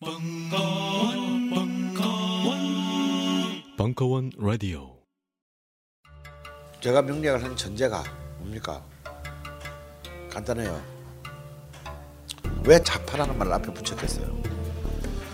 [0.00, 2.58] 벙커원, 벙커원,
[3.76, 4.96] 벙커원 라디오.
[6.80, 8.04] 제가 명리학을 한 전제가
[8.38, 8.80] 뭡니까?
[10.30, 10.80] 간단해요.
[12.64, 14.40] 왜 자파라는 말을 앞에 붙였겠어요?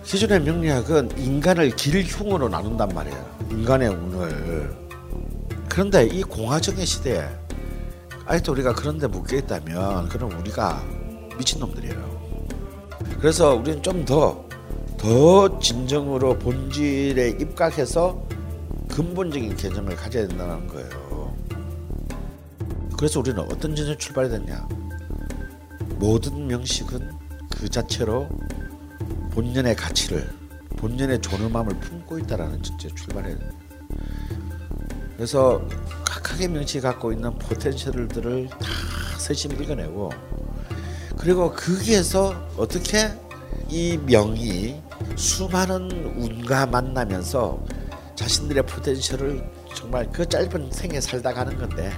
[0.03, 3.37] 기존의 명리학은 인간을 길흉으로 나눈단 말이에요.
[3.51, 4.75] 인간의 운을.
[5.69, 7.29] 그런데 이 공화정의 시대에
[8.25, 10.83] 아직도 우리가 그런데 묶여 있다면 그럼 우리가
[11.37, 12.15] 미친놈들이에요.
[13.21, 14.44] 그래서 우리는 좀더
[15.05, 18.27] 더 진정으로 본질에 입각해서
[18.89, 21.37] 근본적인 개념을 가져야 된다는 거예요.
[22.97, 24.67] 그래서 우리는 어떤 전제 출발이 됐냐?
[25.99, 27.13] 모든 명식은
[27.51, 28.27] 그 자체로
[29.33, 30.27] 본연의 가치를
[30.79, 33.59] 본연의 존엄함을 품고 있다라는 전제 출발해야 됩니다.
[35.19, 35.61] 그래서
[36.07, 38.59] 각각의 명식이 갖고 있는 포텐셜들을 다
[39.19, 40.09] 세심 읽어내고
[41.19, 43.11] 그리고 거기에서 어떻게
[43.69, 44.83] 이 명이
[45.17, 47.59] 수많은 운과 만나면서
[48.15, 51.93] 자신들의 포텐셜을 정말 그 짧은 생에 살다 가는 건데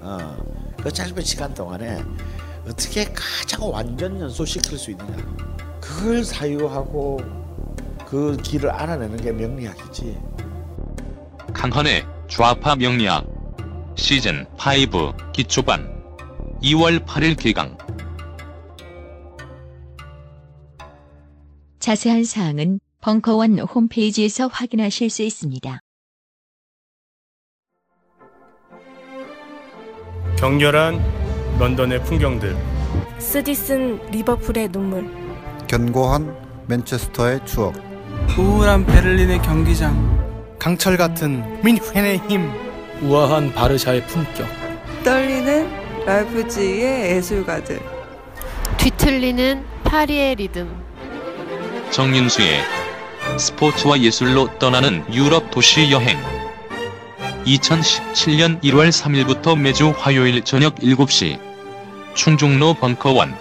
[0.00, 0.36] 어,
[0.82, 2.02] 그 짧은 시간 동안에
[2.66, 5.16] 어떻게 가장 완전 연소시킬 수 있느냐.
[5.80, 7.20] 그걸 사유하고
[8.06, 10.18] 그 길을 알아내는 게 명리학이지.
[11.52, 13.26] 강헌의 좌파 명리학
[13.94, 16.02] 시즌 5 기초반
[16.62, 17.76] 2월 8일 개강
[21.82, 25.80] 자세한 사항은 벙커원 홈페이지에서 확인하실 수 있습니다.
[30.38, 32.56] 격렬한 런던의 풍경들.
[33.18, 35.10] 쓰디쓴 리버풀의 눈물.
[35.66, 36.36] 견고한
[36.68, 37.74] 맨체스터의 추억.
[38.38, 40.56] 우울한 베를린의 경기장.
[40.60, 42.48] 강철 같은 민헨의 힘.
[43.02, 44.46] 우아한 바르샤의 품격.
[45.02, 47.80] 떨리는 라이프지히의 예술가들.
[48.78, 50.81] 뒤틀리는 파리의 리듬
[51.92, 52.62] 정윤수의
[53.38, 56.18] 스포츠와 예술로 떠나는 유럽 도시 여행.
[57.44, 61.38] 2017년 1월 3일부터 매주 화요일 저녁 7시
[62.14, 63.34] 충정로 벙커원.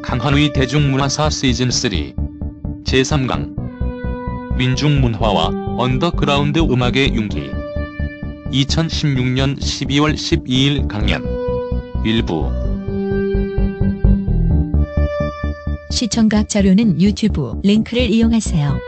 [0.00, 3.59] 강헌의 대중문화사 시즌3 제3강
[4.60, 7.50] 민중문화와 언더그라운드 음악의 융기
[8.52, 11.24] 2016년 12월 12일 강연
[12.04, 12.50] 일부
[15.90, 18.78] 시청각 자료는 유튜브 링크를 이용하세요.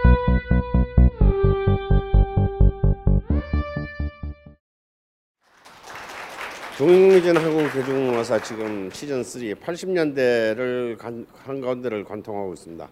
[7.38, 12.88] 한국 대중문화사 지금 시즌 3 80년대를 간, 한가운데를 관통하고 있습니다.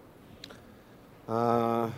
[1.27, 1.91] 아,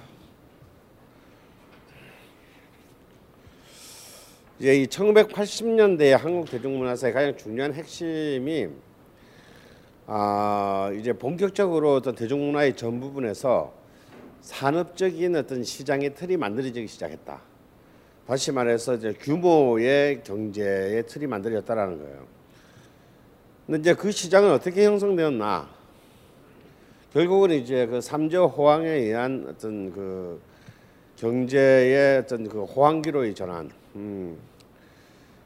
[4.63, 8.69] 이제 이 1980년대 한국 대중문화사의 가장 중요한 핵심이
[10.07, 13.73] 아, 이제 본격적으로 어떤 대중문화의 전 부분에서
[14.39, 17.41] 산업적인 어떤 시장의 틀이 만들어지기 시작했다.
[18.25, 22.25] 다시 말해서 이제 규모의 경제의 틀이 만들어졌다라는 거예요.
[23.65, 25.67] 근데 이제 그 시장은 어떻게 형성되었나?
[27.11, 30.41] 결국은 이제 그 삼저 호황에 의한 어떤 그
[31.17, 34.52] 경제의 어떤 그 호황기로의 전환, 음.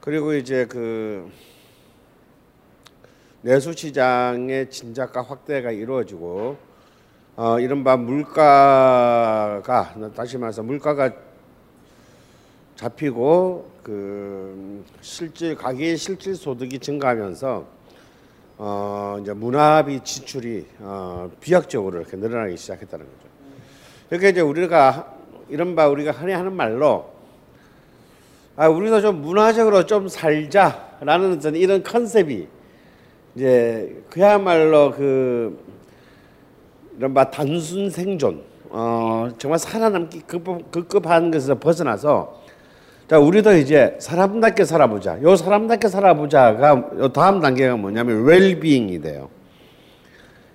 [0.07, 1.29] 그리고 이제 그
[3.41, 6.55] 내수 시장의 진작과 확대가 이루어지고
[7.35, 11.11] 어, 이른바 물가가 다시 말해서 물가가
[12.77, 17.67] 잡히고 그 실질 가계의 실질 소득이 증가하면서
[18.59, 23.27] 어 이제 문화비 지출이 어 비약적으로 이렇게 늘어나기 시작했다는 거죠.
[24.11, 25.17] 이렇게 이제 우리가
[25.49, 27.16] 이른바 우리가 흔히 하는 말로
[28.59, 32.47] 아 우리도 좀 문화적으로 좀 살자라는 이런 컨셉이
[33.35, 35.63] 이제 그야말로 그
[36.97, 42.41] 이른바 단순 생존 어 정말 살아남기 급급, 급급한 것에서 벗어나서
[43.07, 45.21] 자, 우리도 이제 사람답게 살아보자.
[45.21, 49.29] 요 사람답게 살아보자가 요 다음 단계가 뭐냐면 웰비잉이 돼요.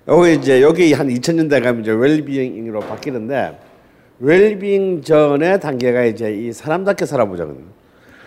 [0.09, 3.57] 여기 이제 여기 한 2000년대 가면 이제 웰비잉으로 바뀌는데
[4.19, 7.82] 웰비잉 전의 단계가 이제 이 사람답게 살아보자거든요.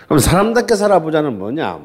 [0.06, 1.80] 그럼 사람답게 살아보자는 뭐냐?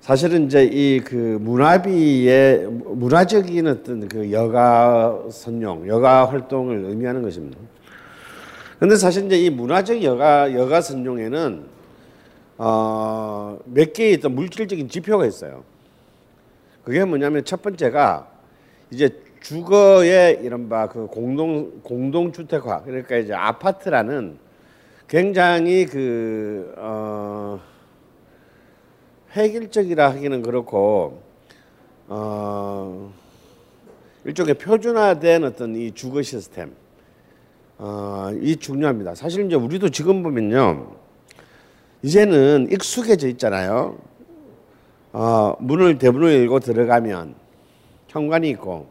[0.00, 7.58] 사실은 이제 이 그 문화비의 문화적인 어떤 그 여가 선용, 여가 활동을 의미하는 것입니다.
[8.78, 11.64] 근데 사실 이제 이 문화적 여가 여가 선용에는
[12.58, 15.62] 어, 몇 개의 어떤 물질적인 지표가 있어요.
[16.82, 18.28] 그게 뭐냐면 첫 번째가
[18.90, 24.38] 이제 주거의 이른바 그 공동 공동 주택화 그러니까 이제 아파트라는
[25.08, 27.58] 굉장히 그 어,
[29.34, 31.22] 획일적이라 하기는 그렇고
[32.08, 33.10] 어,
[34.26, 36.74] 일종의 표준화된 어떤 이 주거 시스템
[37.78, 39.14] 어, 이 중요합니다.
[39.14, 40.94] 사실 이제 우리도 지금 보면요
[42.02, 43.96] 이제는 익숙해져 있잖아요.
[45.14, 47.34] 어, 문을 대문을 열고 들어가면
[48.08, 48.86] 현관이 있고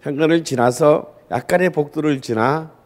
[0.00, 2.79] 현관을 지나서 약간의 복도를 지나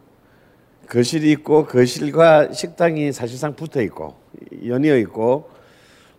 [0.87, 4.15] 거실이 있고 거실과 식당이 사실상 붙어 있고
[4.65, 5.49] 연이어 있고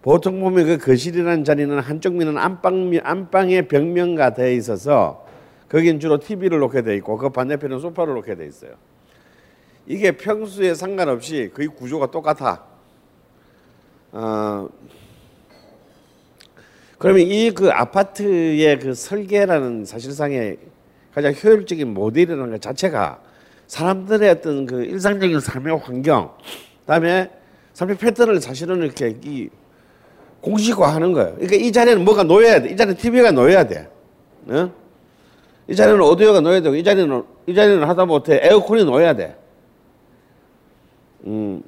[0.02, 5.26] 보통 보면 그 거실이라는 자리는 한쪽 면은 안방 안방의 벽면과 되어 있어서
[5.68, 8.72] 거긴 주로 TV를 놓게 돼 있고 그 반대편은 소파를 놓게 돼 있어요.
[9.86, 12.64] 이게 평소에 상관없이 거의 구조가 똑같아.
[14.12, 14.68] 어,
[16.98, 20.58] 그러면 이 그 아파트의 그 설계라는 사실상의
[21.12, 23.20] 가장 효율적인 모델이라는 것 자체가
[23.66, 26.32] 사람들의 어떤 그 일상적인 삶의 환경,
[26.80, 27.30] 그다음에
[27.74, 29.48] 삶의 패턴을 사실은 이렇게 이
[30.40, 31.34] 공식화하는 거예요.
[31.34, 32.70] 그러니까 이 자리에는 뭐가 놓여야 돼.
[32.70, 33.90] 이 자리에 TV가 놓여야 돼.
[34.48, 34.70] 어?
[35.68, 39.36] 이 자리에는 오디오가 놓여야 되고 이 자리는 이 자리는 하다 못해 에어컨이 놓여야 돼.
[41.26, 41.62] 음.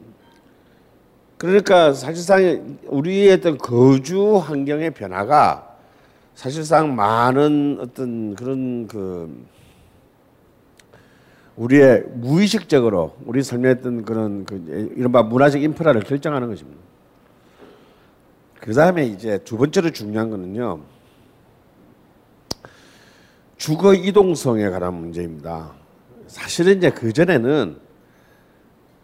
[1.36, 5.76] 그러니까 사실상 우리의 어떤 거주 환경의 변화가
[6.34, 9.44] 사실상 많은 어떤 그런 그
[11.58, 16.80] 우리의 무의식적으로 우리 어떤 그런 그 이른바 문화적 인프라를 결정하는 것입니다.
[18.60, 20.80] 그 다음에 이제 두 번째로 중요한 거는요.
[23.56, 25.72] 주거 이동성에 관한 문제입니다.
[26.28, 27.76] 사실은 이제 그 전에는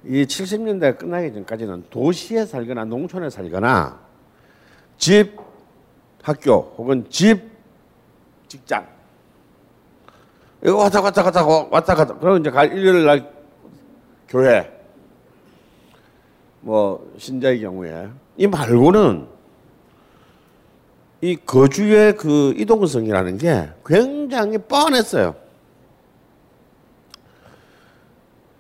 [0.05, 3.99] 이 70년대 끝나기 전까지는 도시에 살거나 농촌에 살거나
[4.97, 5.37] 집,
[6.23, 7.43] 학교 혹은 집,
[8.47, 8.94] 직장
[10.65, 13.31] 이거 왔다 갔다 갔다 왔다 갔다 그리고 이제 일요일 날
[14.27, 14.71] 교회
[16.61, 18.09] 뭐 신자의 경우에
[18.39, 19.27] 이 말고는
[21.21, 25.35] 이 거주의 그 이동성이라는 게 굉장히 뻔했어요.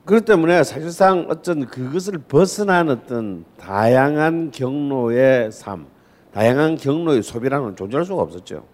[0.05, 5.87] 그렇기 때문에 사실상 어떤 그것을 벗어난 어떤 다양한 경로의 삶,
[6.33, 8.67] 다양한 경로의 소비라는 존재할 수가 없었죠.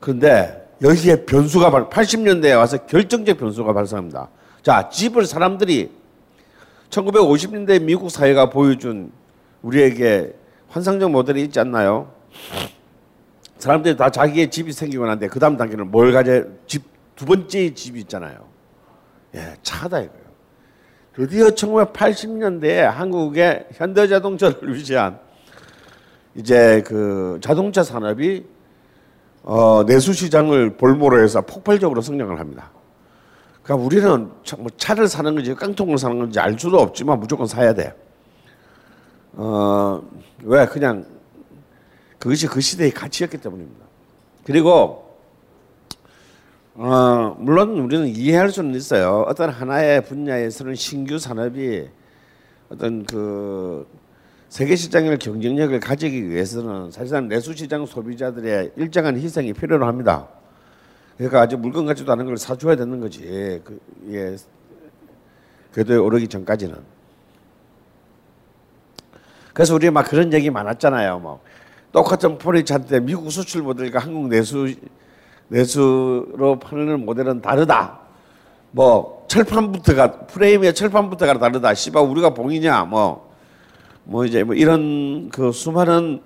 [0.00, 4.28] 그런데 여기에 변수가 발, 80년대에 와서 결정적 변수가 발생합니다.
[4.62, 5.90] 자, 집을 사람들이
[6.90, 9.12] 1950년대 미국 사회가 보여준
[9.62, 10.34] 우리에게
[10.68, 12.12] 환상적 모델이 있지 않나요?
[13.58, 18.44] 사람들이 다 자기의 집이 생기고 난데 그 다음 단계는 뭘 가져 집두 번째 집이 있잖아요.
[19.36, 20.22] 예, 차다 이거예요.
[21.14, 25.20] 드디어 1980년대에 한국의 현대자동차를 위시한
[26.34, 28.44] 이제 그 자동차 산업이
[29.42, 32.70] 어, 내수 시장을 볼모로 해서 폭발적으로 성장을 합니다.
[33.62, 37.94] 그러니까 우리는 뭐 차를 사는 건지 깡통을 사는 건지 알 수도 없지만 무조건 사야 돼.
[39.34, 40.02] 어,
[40.42, 41.04] 왜 그냥
[42.18, 43.84] 그것이 그 시대의 가치였기 때문입니다.
[44.44, 45.16] 그리고
[46.74, 49.24] 어, 물론 우리는 이해할 수는 있어요.
[49.28, 51.88] 어떤 하나의 분야에서는 신규 산업이
[52.70, 53.86] 어떤 그
[54.52, 60.28] 세계 시장의 경쟁력을 가지기 위해서는 사실상 내수 시장 소비자들의 일정한 희생이 필요로 합니다.
[61.16, 63.22] 그러니까 아직 물건 같지도 않은 걸 사줘야 되는 거지.
[63.64, 64.36] 그, 예,
[65.74, 66.76] 궤도에 오르기 전까지는.
[69.54, 71.20] 그래서 우리 막 그런 얘기 많았잖아요.
[71.20, 71.40] 뭐
[71.90, 74.70] 똑같은 포리차인데 미국 수출 모델과 한국 내수
[75.48, 78.00] 내수로 파는 모델은 다르다.
[78.70, 81.72] 뭐 철판부터가 프레임의 철판부터가 다르다.
[81.72, 83.31] 씨발 우리가 봉이냐 뭐.
[84.04, 86.22] 뭐 이제 뭐 이런 그 수많은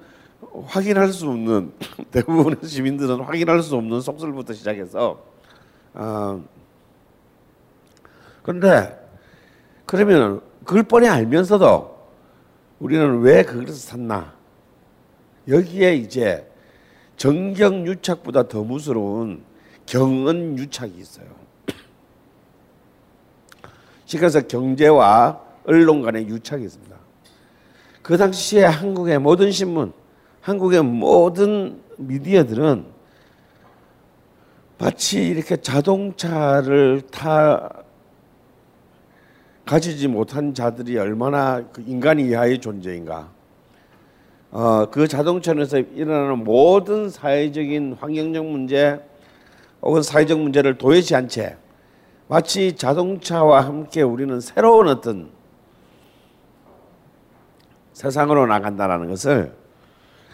[0.66, 1.73] 확인할 수 없는
[2.11, 5.23] 대부분의 시민들은 확인할 수 없는 속설부터 시작해서
[5.95, 6.42] 어
[8.42, 8.99] 그런데
[9.85, 11.97] 그러면 그걸 뻔히 알면서도
[12.78, 14.35] 우리는 왜 그것을 샀나?
[15.49, 16.50] 여기에 이제
[17.16, 19.42] 정경 유착보다 더 무서운
[19.87, 21.26] 경은 유착이 있어요.
[24.11, 26.96] 그래서 경제와 언론 간의 유착이 있습니다.
[28.07, 29.93] 그 당시에 한국의 모든 신문,
[30.41, 32.85] 한국의 모든 미디어들은
[34.79, 37.69] 마치 이렇게 자동차를 타
[39.65, 43.29] 가지지 못한 자들이 얼마나 그 인간 이하의 존재인가.
[44.53, 49.01] 어, 그 자동차에서 일어나는 모든 사회적인 환경적 문제
[49.83, 51.57] 혹은 사회적 문제를 도외시한 채
[52.29, 55.36] 마치 자동차와 함께 우리는 새로운 어떤
[57.97, 59.55] 세상으로 나간다라는 것을.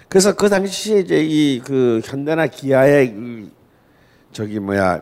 [0.08, 3.52] 그래서 그 당시에 이제 이 그 현대나 기아의 그
[4.32, 5.00] 저기 뭐야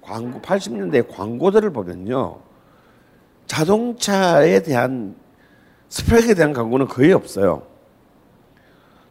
[0.00, 2.38] 광고 80년대 광고들을 보면요
[3.48, 5.16] 자동차에 대한
[5.88, 7.66] 스펙에 대한 광고는 거의 없어요.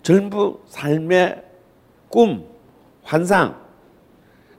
[0.01, 1.43] 전부 삶의
[2.07, 2.45] 꿈,
[3.03, 3.59] 환상,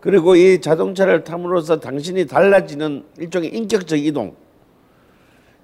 [0.00, 4.37] 그리고 이 자동차를 탐으로써 당신이 달라지는 일종의 인격적 이동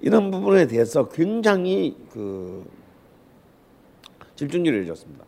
[0.01, 2.69] 이런 부분에 대해서 굉장히 그
[4.35, 5.25] 집중력을 줬습니다.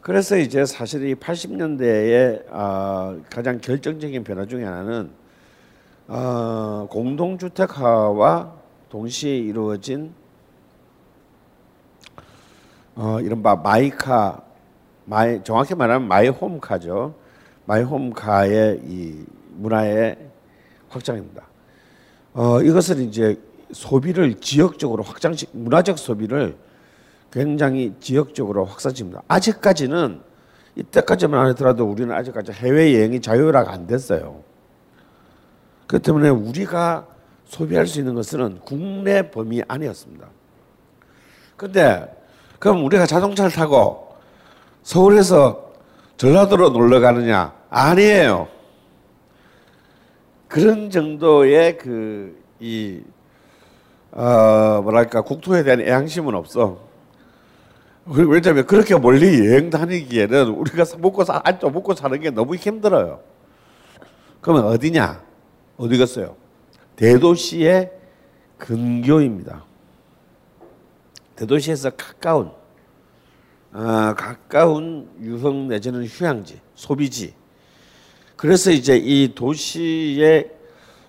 [0.00, 5.10] 그래서 이제 사실 이 80년대에 어, 가장 결정적인 변화 중에 하나는
[6.06, 8.54] 어, 공동주택화와
[8.88, 10.14] 동시에 이루어진
[12.94, 14.42] 어, 이른바 my car,
[15.04, 17.14] my, 정확히 말하면 마이홈카죠.
[17.66, 20.16] 마이홈카의 이 문화의
[20.88, 21.47] 확장입니다.
[22.34, 23.38] 어, 이것은 이제
[23.72, 26.56] 소비를 지역적으로 확장시, 문화적 소비를
[27.30, 29.22] 굉장히 지역적으로 확산시킵니다.
[29.28, 30.20] 아직까지는
[30.76, 34.42] 이때까지만 하더라도 우리는 아직까지 해외 여행이 자유화가 안 됐어요.
[35.86, 37.06] 그 때문에 우리가
[37.46, 40.26] 소비할 수 있는 것은 국내 범위 안이었습니다.
[41.56, 42.14] 근데
[42.58, 44.14] 그럼 우리가 자동차를 타고
[44.82, 45.72] 서울에서
[46.16, 47.52] 전라도로 놀러 가느냐?
[47.70, 48.48] 아니에요.
[50.48, 53.02] 그런 정도의 그이
[54.10, 56.88] 어, 뭐랄까 국토에 대한 애향심은 없어.
[58.06, 63.20] 왜냐하면 그렇게 멀리 여행 다니기에는 우리가 먹고 사, 앉아 먹고 사는 게 너무 힘들어요.
[64.40, 65.22] 그러면 어디냐?
[65.76, 66.34] 어디겠어요?
[66.96, 67.92] 대도시의
[68.56, 69.64] 근교입니다.
[71.36, 72.50] 대도시에서 가까운
[73.72, 77.34] 어, 가까운 유흥 내지는 휴양지, 소비지.
[78.38, 80.52] 그래서 이제 이 도시의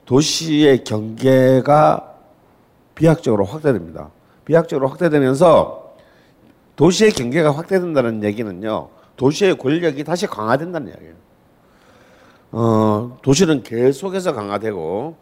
[0.06, 2.16] 도시의 경계가
[2.96, 4.10] 비약적으로 확대됩니다.
[4.46, 5.96] 비약적으로 확대되면서
[6.76, 8.90] 도시의 경계가 확대된다는 얘기는요.
[9.16, 11.14] 도시의 권력이 다시 강화된다는 이야기예요.
[12.52, 15.16] 어, 도시는 계속해서 강화되고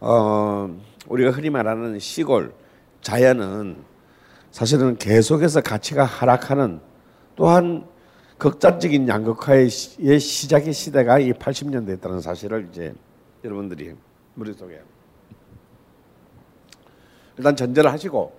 [0.00, 2.52] 어, 우리가 흔히 말하는 시골
[3.00, 3.78] 자연은
[4.50, 6.80] 사실은 계속해서 가치가 하락하는
[7.36, 7.86] 또한
[8.38, 12.94] 극단적인 양극화의 시작의 시대가 이 80년대였다는 사실을 이제
[13.44, 13.94] 여러분들이
[14.34, 14.80] 머릿속에
[17.36, 18.32] 일단 전제를 하시고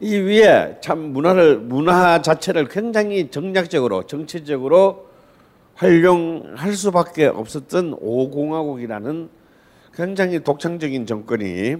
[0.00, 5.08] 이 위에 참 문화를 문화 자체를 굉장히 정략적으로 정치적으로
[5.76, 9.28] 활용할 수밖에 없었던 오공화국이라는
[9.94, 11.76] 굉장히 독창적인 정권이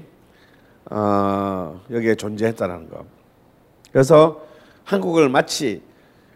[0.91, 3.05] 어, 여기에 존재했다는 거.
[3.91, 4.45] 그래서
[4.85, 5.83] 한국을 마치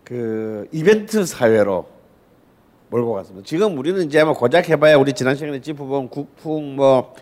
[0.09, 1.87] 그 이벤트 사회로
[2.89, 3.47] 몰고 갔습니다.
[3.47, 7.15] 지금 우리는 이제 뭐 고작 해봐야 우리 지난 시간에 짚어본 국풍 뭐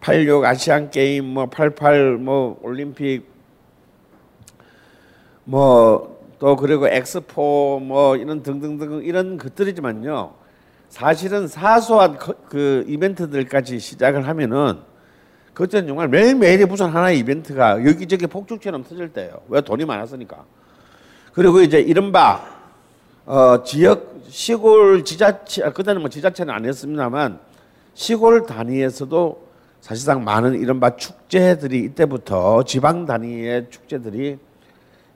[0.00, 3.24] 86 아시안 게임 뭐 88 뭐 올림픽
[5.44, 10.34] 뭐 또 그리고 엑스포 뭐 이런 등등등 이런 것들이지만요.
[10.88, 12.16] 사실은 사소한
[12.48, 14.78] 그 이벤트들까지 시작을 하면은
[15.52, 19.40] 그때는 정말 매일매일이 무슨 하나의 이벤트가 여기저기 폭죽처럼 터질 때예요.
[19.48, 20.44] 왜 돈이 많았으니까.
[21.38, 22.44] 그리고 이제 이른바
[23.24, 27.38] 어 지역 시골 지자체 아, 그때는 뭐 지자체는 아니었습니다만
[27.94, 29.46] 시골 단위에서도
[29.80, 34.36] 사실상 많은 이른바 축제들이 이때부터 지방 단위의 축제들이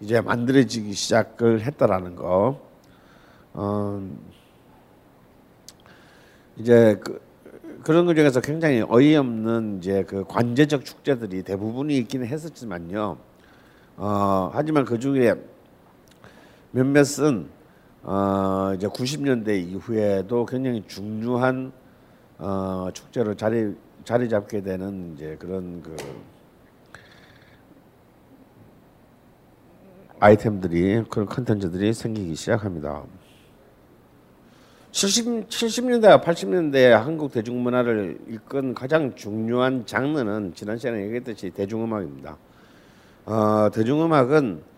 [0.00, 2.60] 이제 만들어지기 시작을 했다라는 거.
[3.54, 4.08] 어,
[6.56, 7.20] 이제 그,
[7.82, 13.16] 그런 것 중에서 굉장히 어이없는 이제 그 관제적 축제들이 대부분이 있기는 했었지만요.
[13.96, 15.34] 어, 하지만 그 중에
[16.72, 17.48] 몇몇은
[18.02, 21.72] 어, 이제 90년대 이후에도 굉장히 중요한
[22.38, 23.74] 어, 축제로 자리
[24.04, 25.94] 자리 잡게 되는 이제 그런 그
[30.18, 33.04] 아이템들이 그런 컨텐츠들이 생기기 시작합니다.
[34.90, 42.36] 70, 70년대와 80년대 한국 대중문화를 이끈 가장 중요한 장르는 지난 시간에 얘기했듯이 대중음악입니다.
[43.26, 44.71] 어, 대중음악은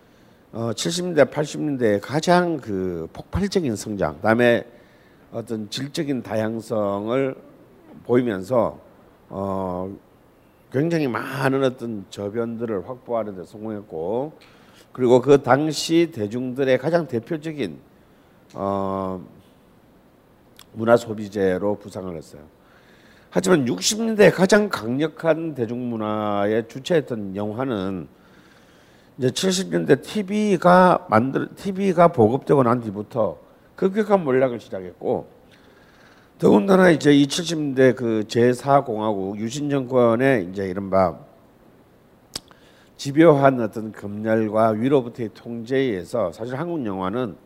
[0.56, 4.64] 어, 70년대, 80년대 가장 그 폭발적인 성장, 그다음에
[5.32, 7.34] 어떤 질적인 다양성을
[8.04, 8.78] 보이면서
[9.30, 9.92] 어,
[10.70, 14.34] 굉장히 많은 어떤 저변들을 확보하는 데 성공했고
[14.92, 17.76] 그리고 그 당시 대중들의 가장 대표적인
[18.54, 19.26] 어,
[20.72, 22.42] 문화 소비재로 부상을 했어요.
[23.28, 28.06] 하지만 60년대 가장 강력한 대중문화의 주체했던 영화는
[29.18, 33.38] 이제 70년대 TV가 만들 TV가 보급되고 난 뒤부터
[33.76, 35.26] 급격한 몰락을 시작했고
[36.38, 41.18] 더군다나 이제 이 70년대 그 제4공화국 유신 정권의 이제 이른바
[42.96, 47.36] 집요한 어떤 검열과 위로부터의 통제에 의해서 사실 한국 영화는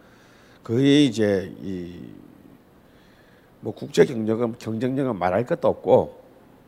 [0.63, 2.29] 거의 이제 이
[3.61, 6.15] 뭐 국제 경쟁은 경쟁력은 말할 것도 없고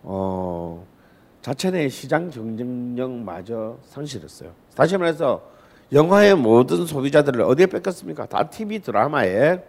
[0.02, 0.79] 어
[1.42, 4.52] 자체 내 시장 경쟁력마저 상실했어요.
[4.74, 5.42] 다시 말해서
[5.92, 8.26] 영화의 모든 소비자들을 어디에 뺏겼습니까?
[8.26, 9.62] 다 TV 드라마에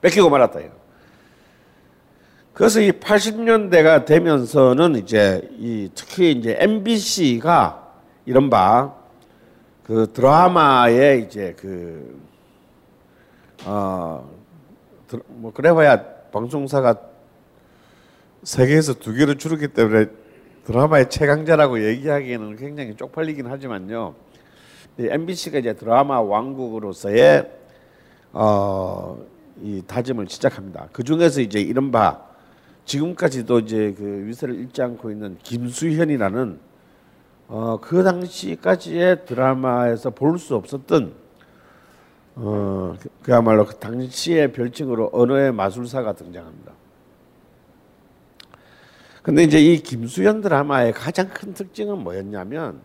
[0.00, 0.60] 뺏기고 말았다.
[2.52, 7.82] 그래서 이 80년대가 되면서는 이제 이 특히 이제 MBC가
[8.26, 8.94] 이른바
[9.82, 12.20] 그 드라마에 이제 그,
[13.64, 14.30] 어,
[15.26, 16.02] 뭐, 그래봐야
[16.32, 17.13] 방송사가
[18.44, 20.06] 세계에서 두 개로 줄었기 때문에
[20.64, 24.14] 드라마의 최강자라고 얘기하기에는 굉장히 쪽팔리긴 하지만요.
[24.98, 27.50] MBC가 이제 드라마 왕국으로서의
[28.32, 29.18] 어,
[29.62, 30.88] 이 다짐을 시작합니다.
[30.92, 32.20] 그 중에서 이제 이른바
[32.84, 36.58] 지금까지도 이제 그 위세를 잃지 않고 있는 김수현이라는
[37.48, 41.12] 어, 그 당시까지의 드라마에서 볼 수 없었던
[42.36, 46.72] 어, 그, 그야말로 그 당시의 별칭으로 언어의 마술사가 등장합니다.
[49.24, 52.78] 근데 이제 이 김수현 드라마의 가장 큰 특징은 뭐였냐면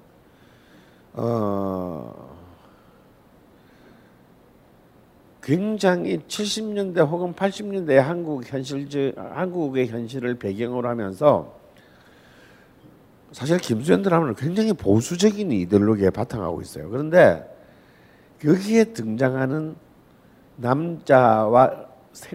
[1.11, 2.29] 어
[5.43, 11.59] 굉장히 70년대 혹은 80년대 한국 현실 한국의 현실을 배경으로 하면서
[13.33, 16.89] 사실 김수현 드라마는 굉장히 보수적인 이데올로기에 바탕하고 있어요.
[16.89, 17.53] 그런데
[18.45, 19.75] 여기에 등장하는
[20.55, 21.87] 남자와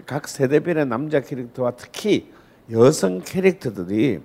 [0.05, 2.34] 각 세대별의 남자 캐릭터와 특히
[2.71, 4.21] 여성 캐릭터들이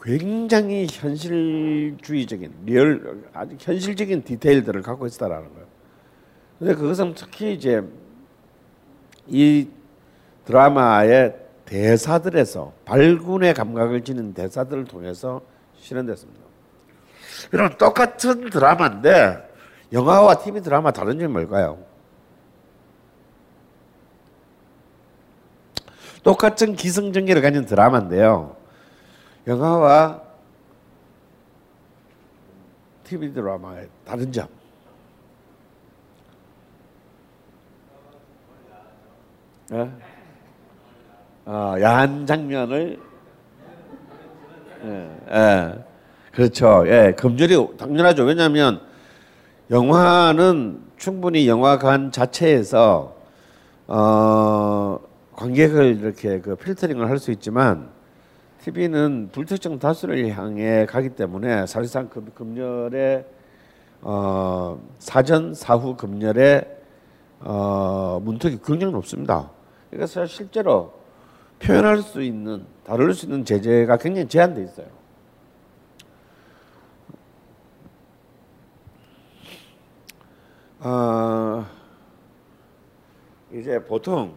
[0.00, 5.66] 굉장히 현실주의적인 real 아주 현실적인 디테일들을 갖고 있다라는 거예요.
[6.58, 7.82] 근데 그것은 특히 이제
[9.26, 9.68] 이
[10.44, 15.42] 드라마의 대사들에서 발군의 감각을 지닌 대사들을 통해서
[15.80, 16.40] 실현됐습니다.
[17.52, 19.46] 이런 똑같은 드라마인데
[19.92, 21.87] 영화와 TV 드라마 다른 점이 뭘까요?
[26.22, 28.56] 똑같은 기승전결을 가진 드라마인데요.
[29.46, 30.22] 영화와
[33.04, 34.46] TV 드라마의 다른 점.
[39.72, 39.90] 예?
[41.46, 42.98] 어, 야한 장면을
[44.84, 45.84] 예, 예.
[46.32, 46.84] 그렇죠.
[46.86, 48.24] 예, 금절이 당연하죠.
[48.24, 48.80] 왜냐하면
[49.70, 53.16] 영화는 충분히 영화관 자체에서
[53.86, 55.00] 어,
[55.38, 57.90] 관객을 이렇게 그 필터링을 할 수 있지만
[58.62, 63.24] TV는 불특정 다수를 향해 가기 때문에 사실상 금, 금열의
[64.02, 66.76] 어, 사전 사후 금열의
[67.40, 69.48] 어, 문턱이 굉장히 높습니다.
[69.90, 70.92] 그래서 실제로
[71.60, 74.86] 표현할 수 있는 다룰 수 있는 제재가 굉장히 제한돼 있어요.
[80.80, 81.64] 어,
[83.52, 84.34] 이제 보통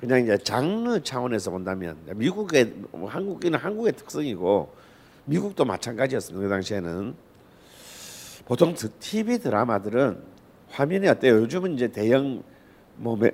[0.00, 4.72] 그냥 이제 장르 차원에서 본다면 미국의 한국인은 한국의 특성이고
[5.24, 6.42] 미국도 마찬가지였습니다.
[6.44, 7.14] 그 당시에는
[8.46, 10.22] 보통 TV 드라마들은
[10.70, 11.34] 화면이 어때요?
[11.42, 12.42] 요즘은 이제 대형
[12.96, 13.30] 뭐 매,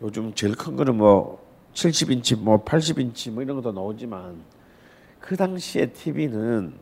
[0.00, 4.42] 요즘 제일 큰 거는 뭐 70인치 뭐 80인치 뭐 이런 것도 나오지만
[5.20, 6.74] 그 당시에 TV는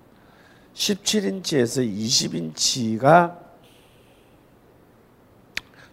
[0.74, 3.38] 17인치에서 20인치가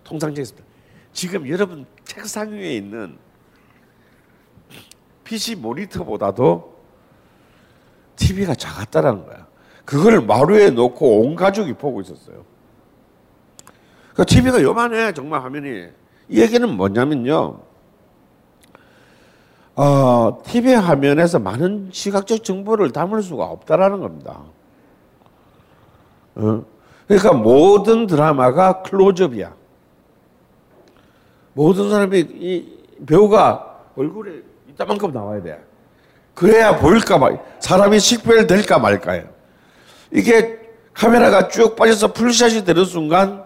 [0.03, 0.67] 통상적이었습니다.
[1.13, 3.19] 지금 여러분 책상 위에 있는
[5.23, 6.75] PC 모니터보다도
[8.15, 9.45] TV가 작았다라는 거야.
[9.85, 12.43] 그걸 마루에 놓고 온 가족이 보고 있었어요.
[14.15, 15.89] 그 TV가 요만해 정말 화면이.
[16.29, 17.59] 이 얘기는 뭐냐면요.
[19.75, 24.41] 어, TV 화면에서 많은 시각적 정보를 담을 수가 없다라는 겁니다.
[26.35, 26.65] 어?
[27.07, 29.58] 그러니까 모든 드라마가 클로즈업이야.
[31.59, 35.61] 모든 사람이 이 배우가 얼굴에 이따만큼 나와야 돼.
[36.33, 39.27] 그래야 보일까 말, 사람이 식별될까 말까요.
[40.09, 40.57] 이게
[40.93, 43.43] 카메라가 쭉 빠져서 풀샷이 되는 순간,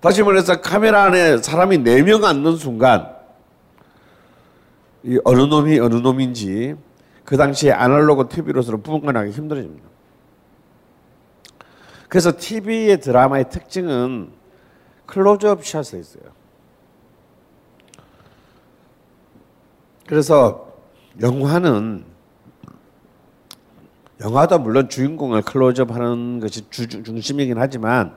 [0.00, 3.14] 다시 말해서 카메라 안에 사람이 네명 앉는 순간,
[5.02, 6.74] 이 어느 놈이 어느 놈인지
[7.22, 9.86] 그 당시에 아날로그 TV로서는 분간하기 힘들어집니다.
[12.08, 14.39] 그래서 TV의 드라마의 특징은
[15.10, 16.24] 클로즈업 샷에 있어요.
[20.06, 20.72] 그래서
[21.20, 22.04] 영화는
[24.20, 28.16] 영화도 물론 주인공을 클로즈업 하는 것이 주, 중심이긴 하지만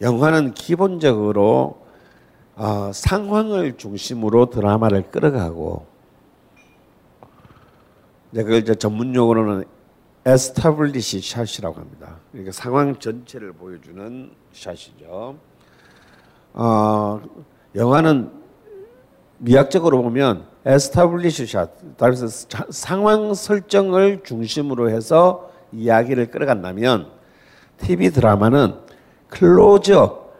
[0.00, 1.84] 영화는 기본적으로
[2.56, 5.86] 어, 상황을 중심으로 드라마를 끌어가고
[8.32, 9.64] 그걸 이제 전문 용어로는
[10.26, 12.16] 에스타블리시 샷이라고 합니다.
[12.32, 15.36] 그러니까 상황 전체를 보여주는 샷이죠.
[16.54, 17.20] 어,
[17.74, 18.30] 영화는
[19.38, 20.46] 미학적으로 보면
[21.46, 22.26] 샷, 따라서
[22.70, 27.08] 상황 설정을 중심으로 해서 이야기를 끌어간다면
[27.78, 28.74] TV 드라마는
[29.28, 30.32] 클로즈업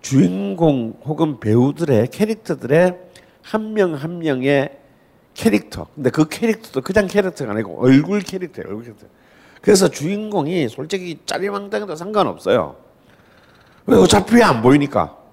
[0.00, 2.98] 주인공 혹은 배우들의 캐릭터들의
[3.42, 4.78] 한명한 명의
[5.34, 5.88] 캐릭터.
[5.94, 8.68] 근데 그 캐릭터도 그냥 캐릭터가 아니고 얼굴 캐릭터예요.
[8.68, 9.06] 얼굴 캐릭터.
[9.60, 12.76] 그래서 주인공이 솔직히 짜리망당해도 상관없어요.
[13.86, 15.25] 왜 어차피 안 보이니까.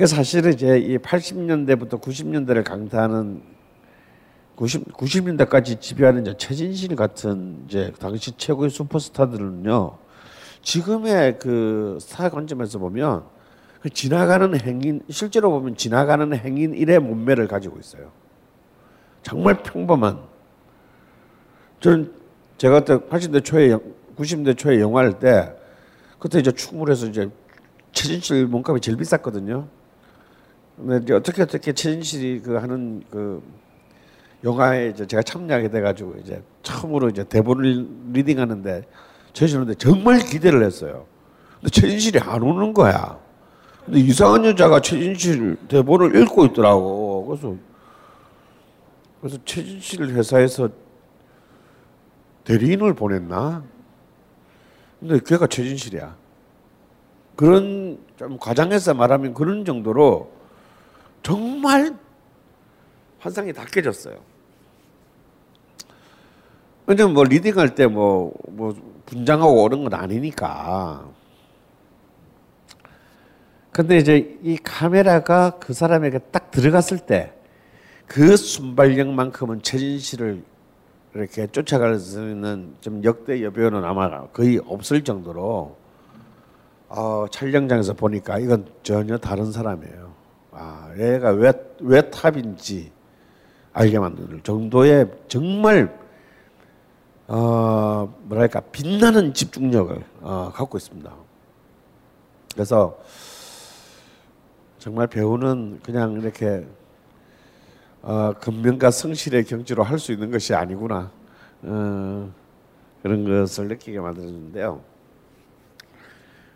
[0.00, 3.42] 그래서 사실은 이제 이 80년대부터 90년대를 강타하는
[4.56, 9.98] 90 90년대까지 지배하는 이제 최진실 같은 이제 당시 최고의 슈퍼스타들은요.
[10.62, 13.24] 지금의 그 사회 관점에서 보면
[13.82, 18.10] 그 지나가는 행인 실제로 보면 지나가는 행인 일의 몸매를 가지고 있어요.
[19.22, 20.18] 정말 평범한
[21.80, 22.10] 저는
[22.56, 23.76] 제가 그때 80대 초에
[24.16, 25.54] 90대 초에 영화 할 때
[26.18, 26.50] 그때 이제
[26.88, 27.28] 해서 이제
[27.92, 29.68] 최진실 몸값이 제일 비쌌거든요.
[30.80, 33.42] 근데 이제 어떻게 어떻게 최진실이 그 하는 그
[34.42, 38.82] 영화에 이제 제가 참여하게 돼가지고 이제 처음으로 이제 대본을 리딩하는데
[39.34, 41.06] 최진실한테 정말 기대를 했어요.
[41.60, 43.18] 근데 최진실이 안 오는 거야.
[43.84, 47.26] 근데 이상한 여자가 최진실 대본을 읽고 있더라고.
[47.26, 47.56] 그래서
[49.20, 50.70] 그래서 최진실 회사에서
[52.44, 53.62] 대리인을 보냈나?
[54.98, 56.16] 근데 걔가 최진실이야.
[57.36, 60.39] 그런 좀 과장해서 말하면 그런 정도로
[61.22, 61.96] 정말
[63.18, 64.16] 환상이 다 깨졌어요.
[66.86, 68.74] 왜냐면 뭐 리딩할 때 뭐 뭐
[69.06, 71.04] 분장하고 오는 건 아니니까.
[73.72, 77.32] 근데 이제 이 카메라가 그 사람에게 딱 들어갔을 때
[78.06, 80.42] 그 순발력만큼은 최진실을
[81.14, 85.76] 이렇게 쫓아갈 수 있는 좀 역대 여배우는 아마 거의 없을 정도로
[86.88, 89.99] 어, 촬영장에서 보니까 이건 전혀 다른 사람이에요.
[90.62, 92.92] 아, 얘가 왜, 왜 탑인지
[93.72, 95.98] 알게 만들 정도의 정말
[97.26, 101.10] 어, 뭐랄까 빛나는 집중력을 어, 갖고 있습니다.
[102.52, 102.98] 그래서
[104.78, 106.66] 정말 배우는 그냥 이렇게
[108.02, 111.10] 어, 근면과 성실의 경지로 할 수 있는 것이 아니구나
[111.62, 112.32] 어,
[113.02, 114.82] 그런 것을 느끼게 만들어주는데요.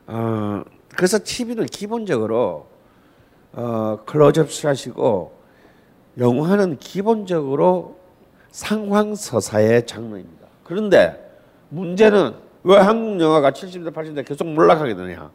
[0.09, 2.74] 어, 그래서 TV는 기본적으로
[3.57, 5.33] 어, 클로즈업 샷이고
[6.19, 7.99] 영화는 기본적으로
[8.51, 10.47] 상황 서사의 장르입니다.
[10.63, 11.21] 그런데
[11.69, 15.31] 문제는 왜 한국 영화가 70대 80대 계속 몰락하게 되냐?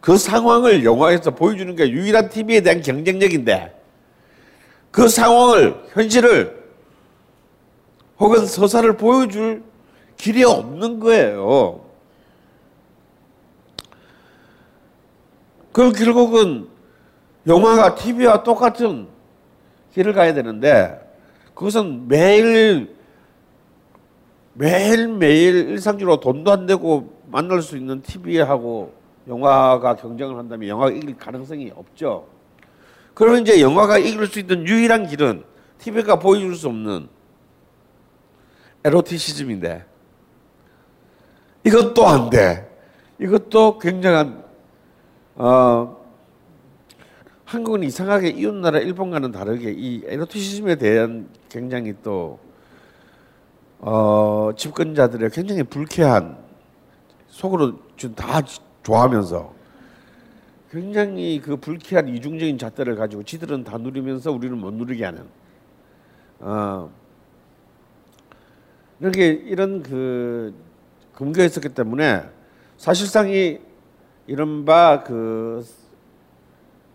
[0.00, 3.80] 그 상황을 영화에서 보여주는 게 유일한 TV에 대한 경쟁력인데
[4.90, 6.62] 그 상황을 현실을
[8.18, 9.62] 혹은 서사를 보여줄
[10.16, 11.84] 길이 없는 거예요.
[15.72, 16.68] 그럼 결국은
[17.46, 19.08] 영화가 TV와 똑같은
[19.92, 21.00] 길을 가야 되는데
[21.54, 22.96] 그것은 매일
[24.54, 28.92] 매일매일 일상적으로 돈도 안 되고 만날 수 있는 TV하고
[29.26, 32.26] 영화가 경쟁을 한다면 영화가 이길 가능성이 없죠.
[33.14, 35.44] 그러면 이제 영화가 이길 수 있는 유일한 길은
[35.78, 37.08] TV가 보여줄 수 없는
[38.84, 39.84] 에로티시즘인데
[41.64, 42.68] 이것도 안 돼.
[43.18, 44.42] 이것도 굉장한
[45.36, 46.01] 어,
[47.52, 52.38] 한국은 이상하게 이웃나라 일본과는 다르게 이 에로티시즘에 대한 굉장히 또
[53.78, 56.38] 어, 집권자들의 굉장히 불쾌한
[57.28, 57.74] 속으로
[58.16, 58.40] 다
[58.82, 59.52] 좋아하면서
[60.70, 65.26] 굉장히 그 불쾌한 이중적인 잣대를 가지고 지들은 다 누리면서 우리는 못 누리게 하는
[66.38, 66.90] 어,
[68.98, 70.54] 이렇게 이런 그
[71.44, 72.22] 있었기 때문에
[72.78, 73.58] 사실상 이
[74.26, 75.62] 이른바 그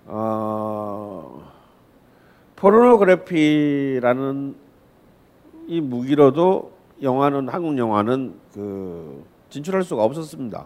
[0.08, 1.52] 어,
[2.56, 4.56] 포르노그래피라는
[5.68, 10.66] 이 무기로도 영화는 한국 영화는 그 진출할 수가 없었습니다.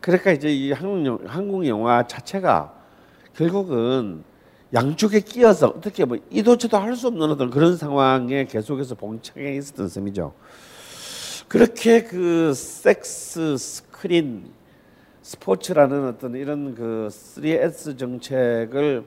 [0.00, 2.74] 그러니까 이제 이 한국 영, 한국 영화 자체가
[3.36, 4.24] 결국은
[4.74, 10.34] 양쪽에 끼어서 어떻게 뭐 이도저도 할 수 없는 어떤 그런 상황에 계속해서 봉착해 있었던 셈이죠.
[11.46, 14.50] 그렇게 그 섹스 스크린
[15.28, 19.04] 스포츠라는 어떤 이런 그 3S 정책을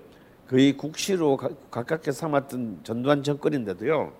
[0.48, 4.14] 거의 국시로 가, 가깝게 삼았던 전두환 정권인데도요.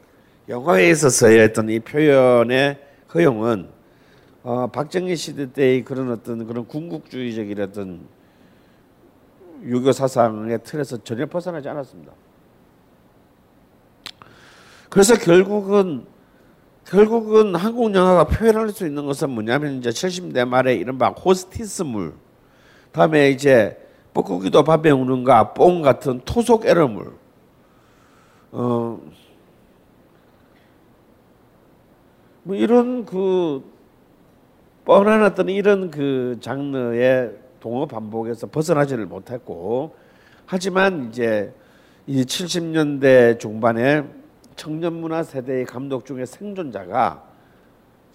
[0.50, 2.80] 영화에 있어서의 어떤 이 표현의
[3.14, 3.68] 허용은
[4.42, 8.00] 어, 박정희 시대 때의 그런 어떤 그런 군국주의적인 어떤
[9.62, 12.12] 유교 사상의 틀에서 전혀 벗어나지 않았습니다.
[14.90, 16.08] 그래서 결국은
[16.86, 22.14] 결국은 한국 영화가 표현할 수 있는 것은 뭐냐면 이제 70대 말에 이른바 호스티스물,
[22.92, 23.78] 다음에 이제
[24.14, 27.14] 뻐꾸기도 밥에 우는가 뽕 같은 토속 애러물.
[28.52, 29.00] 어,
[32.44, 33.64] 뭐 이런 그
[34.84, 39.96] 뻔한 어떤 이런 그 장르의 동어 반복에서 벗어나지를 못했고
[40.46, 41.54] 하지만 이제
[42.08, 44.04] 이 70년대 중반에
[44.56, 47.24] 청년 문화 세대의 감독 중에 생존자가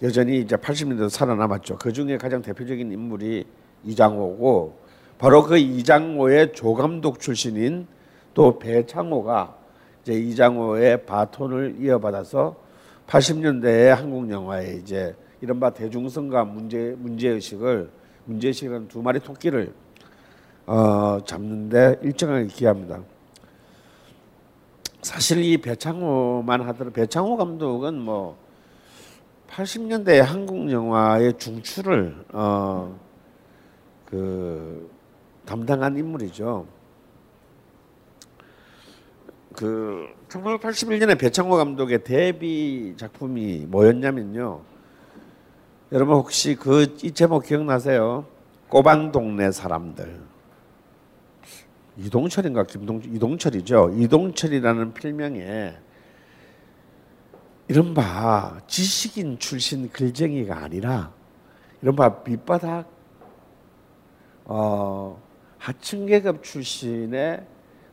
[0.01, 1.77] 여전히 이제 80년대도 살아남았죠.
[1.77, 3.45] 그 중에 가장 대표적인 인물이
[3.83, 4.77] 이장호고
[5.17, 7.87] 바로 그 이장호의 조감독 출신인
[8.33, 9.55] 또 배창호가
[10.03, 12.55] 이제 이장호의 바톤을 이어받아서
[13.07, 17.89] 80년대의 한국 영화에 이제 이른바 대중성과 문제 문제 의식을
[18.25, 19.73] 문제 의식이라는 두 마리 토끼를
[20.67, 23.01] 어, 잡는데 일정하게 기합니다.
[25.01, 28.37] 사실 이 배창호만 하더라도 배창호 감독은 뭐
[29.49, 32.99] 80년대 한국 영화의 중추를 어,
[34.05, 34.89] 그
[35.45, 36.65] 담당한 인물이죠.
[39.53, 44.61] 그 1981년에 배창호 감독의 데뷔 작품이 뭐였냐면요.
[45.93, 48.25] 여러분 혹시 그 이 제목 기억나세요?
[48.67, 50.26] 꼬방 동네 사람들.
[51.97, 53.93] 이동철인가 김동 이동철이죠.
[53.95, 55.75] 이동철이라는 필명에
[57.67, 61.11] 이른바 지식인 출신 글쟁이가 아니라
[61.81, 62.89] 이른바 밑바닥
[64.45, 65.21] 어,
[65.57, 67.45] 하층 계급 출신의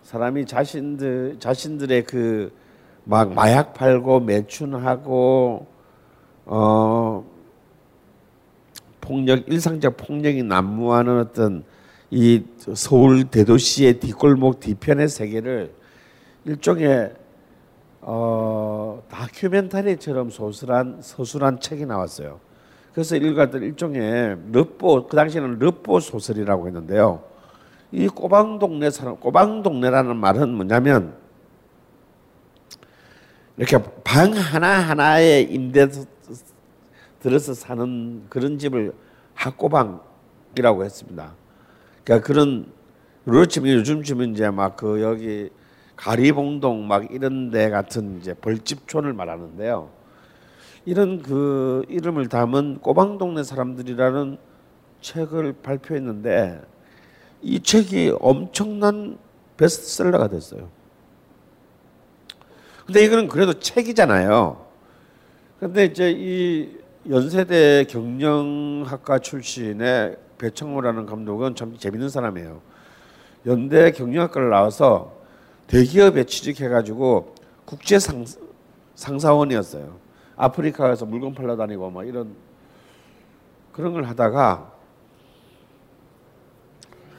[0.03, 2.65] 사람이 자신들 자신들의 그
[3.05, 5.67] 막 마약 팔고 매춘하고
[6.47, 7.25] 어
[9.01, 11.65] 폭력 일상적 폭력이 난무하는 어떤
[12.17, 15.75] 이 서울 대도시의 뒷골목 뒤편의 세계를
[16.45, 17.13] 일종의
[18.03, 22.39] 어 다큐멘터리처럼 소설한 서술한 책이 나왔어요.
[22.93, 27.25] 그래서 일가들 일종의 르뽀 그 당시에는 르뽀 소설이라고 했는데요.
[27.91, 31.17] 이 꼬방 동네 사람 꼬방 동네라는 말은 뭐냐면
[33.57, 35.89] 이렇게 방 하나 하나에 임대
[37.19, 38.93] 들어서 사는 그런 집을
[39.35, 41.44] 학고방이라고 했습니다.
[42.05, 42.67] 그러니까 그런
[43.25, 45.51] 그렇지만 요즘쯤은 이제 막 그 여기
[45.97, 49.91] 가리봉동 막 이런 데 같은 이제 벌집촌을 말하는데요.
[50.85, 54.37] 이런 그 이름을 담은 꼬방동네 사람들이라는
[55.01, 56.61] 책을 발표했는데
[57.43, 59.19] 이 책이 엄청난
[59.57, 60.69] 베스트셀러가 됐어요.
[62.87, 64.67] 근데 이거는 그래도 책이잖아요.
[65.61, 66.77] 근데 이제 이
[67.09, 72.63] 연세대 경영학과 출신의 배청호라는 감독은 참 재밌는 사람이에요.
[73.47, 75.13] 연대 경영학과를 나와서
[75.67, 77.35] 대기업에 취직해가지고
[77.67, 78.25] 국제 상,
[78.95, 79.99] 상사원이었어요.
[80.37, 82.35] 아프리카에서 물건 팔러 다니고 뭐 이런
[83.73, 84.73] 그런 걸 하다가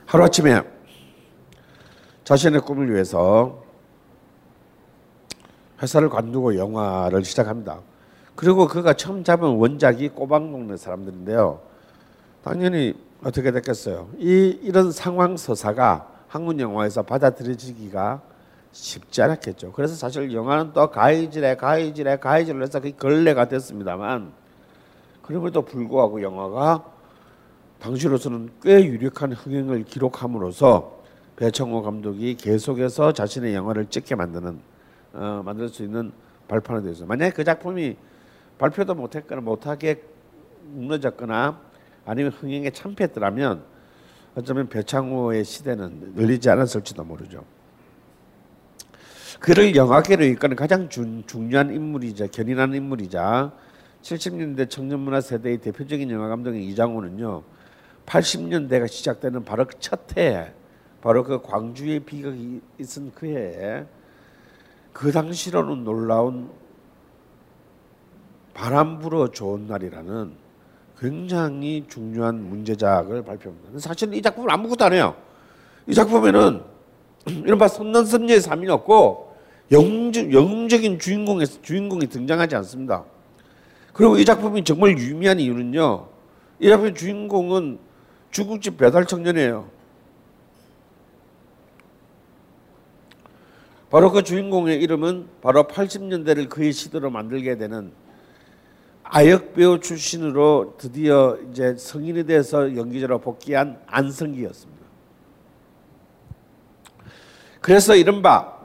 [0.08, 0.64] 하루아침에
[2.24, 3.64] 자신의 꿈을 위해서
[5.80, 7.82] 회사를 관두고 영화를 시작합니다.
[8.36, 11.62] 그리고 그가 처음 잡은 원작이 꼬방동네 사람들인데요.
[12.44, 12.94] 당연히
[13.24, 14.10] 어떻게 됐겠어요?
[14.18, 18.22] 이 이런 상황 서사가 한국 영화에서 받아들여지기가
[18.72, 19.72] 쉽지 않았겠죠.
[19.72, 24.34] 그래서 사실 영화는 또 가이질에 가이질에 가이질을 해서 그 걸레가 됐습니다만
[25.22, 26.84] 그럼에도 불구하고 영화가
[27.80, 31.00] 당시로서는 꽤 유력한 흥행을 기록함으로써
[31.38, 34.60] 배청호 감독이 계속해서 자신의 영화를 찍게 만드는
[35.14, 36.12] 어, 만들 수 있는
[36.48, 37.08] 발판이 되었어요.
[37.08, 37.96] 만약에 그 작품이
[38.58, 40.02] 발표도 못했거나 못하게
[40.64, 41.62] 무너졌거나
[42.06, 43.64] 아니면 흥행에 참패했더라면
[44.36, 47.44] 어쩌면 배창호의 시대는 열리지 않았을지도 모르죠.
[49.40, 53.54] 그를 영화계로 이끄는 가장 중, 중요한 인물이자 견인하는 인물이자
[54.02, 57.44] 70년대 청년문화 세대의 대표적인 영화 감독인 이장호는요.
[58.06, 60.54] 80년대가 시작되는 바로 그첫 해에
[61.02, 63.86] 바로 그 광주의 비극이 있은 그 해에
[64.94, 66.50] 그 당시로는 놀라운
[68.56, 70.32] 바람 불어 좋은 날이라는
[70.98, 73.78] 굉장히 중요한 문제작을 발표합니다.
[73.80, 75.14] 사실 이 작품은 아무것도 안 해요.
[75.86, 76.64] 이 작품에는
[77.28, 79.36] 이른바 선남선녀의 삶이 없고
[79.74, 83.04] 영적, 영적인 주인공의 주인공이 등장하지 않습니다.
[83.92, 86.08] 그리고 이 작품이 정말 유미한 이유는요.
[86.60, 87.78] 이 작품의 주인공은
[88.32, 89.70] 중국집 배달 청년이에요.
[93.90, 97.92] 바로 그 주인공의 이름은 바로 80년대를 그의 시대로 만들게 되는
[99.08, 104.84] 아역 배우 출신으로 드디어 이제 성인이 돼서 연기자로 복귀한 안성기였습니다.
[107.62, 108.56] 그래서 이른바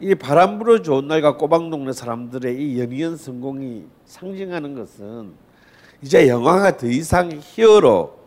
[0.00, 5.32] 이 바람 불어 좋은 날과 꼬방동네 사람들의 이 연이은 성공이 상징하는 것은
[6.02, 8.18] 이제 영화가 더 이상 hero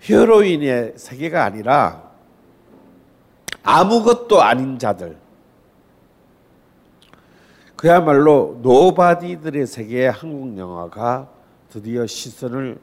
[0.00, 2.10] heroine의 세계가 아니라
[3.62, 5.18] 아무것도 아닌 자들
[7.78, 11.28] 그야말로 nobody들의 세계의 한국 영화가
[11.70, 12.76] 드디어 시선을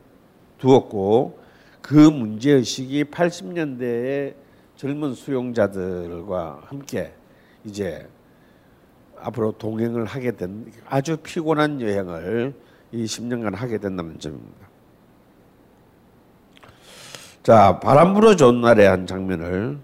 [0.58, 1.38] 두었고
[1.82, 4.36] 그 문제 의식이 80년대의
[4.78, 7.14] 젊은 수용자들과 함께
[7.66, 8.08] 이제
[9.20, 12.54] 앞으로 동행을 하게 된 아주 피곤한 여행을
[12.94, 14.70] 이 10년간 하게 된다는 점입니다.
[17.44, 19.78] 자, 바람 불어 좋은 날의 한 장면을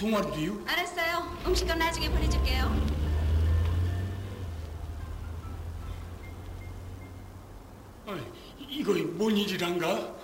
[0.00, 0.64] 동아리도요?
[0.66, 1.18] 알았어요.
[1.46, 3.00] 음식은 나중에 보내줄게요.
[8.70, 10.16] 이거 뭔 일이란가?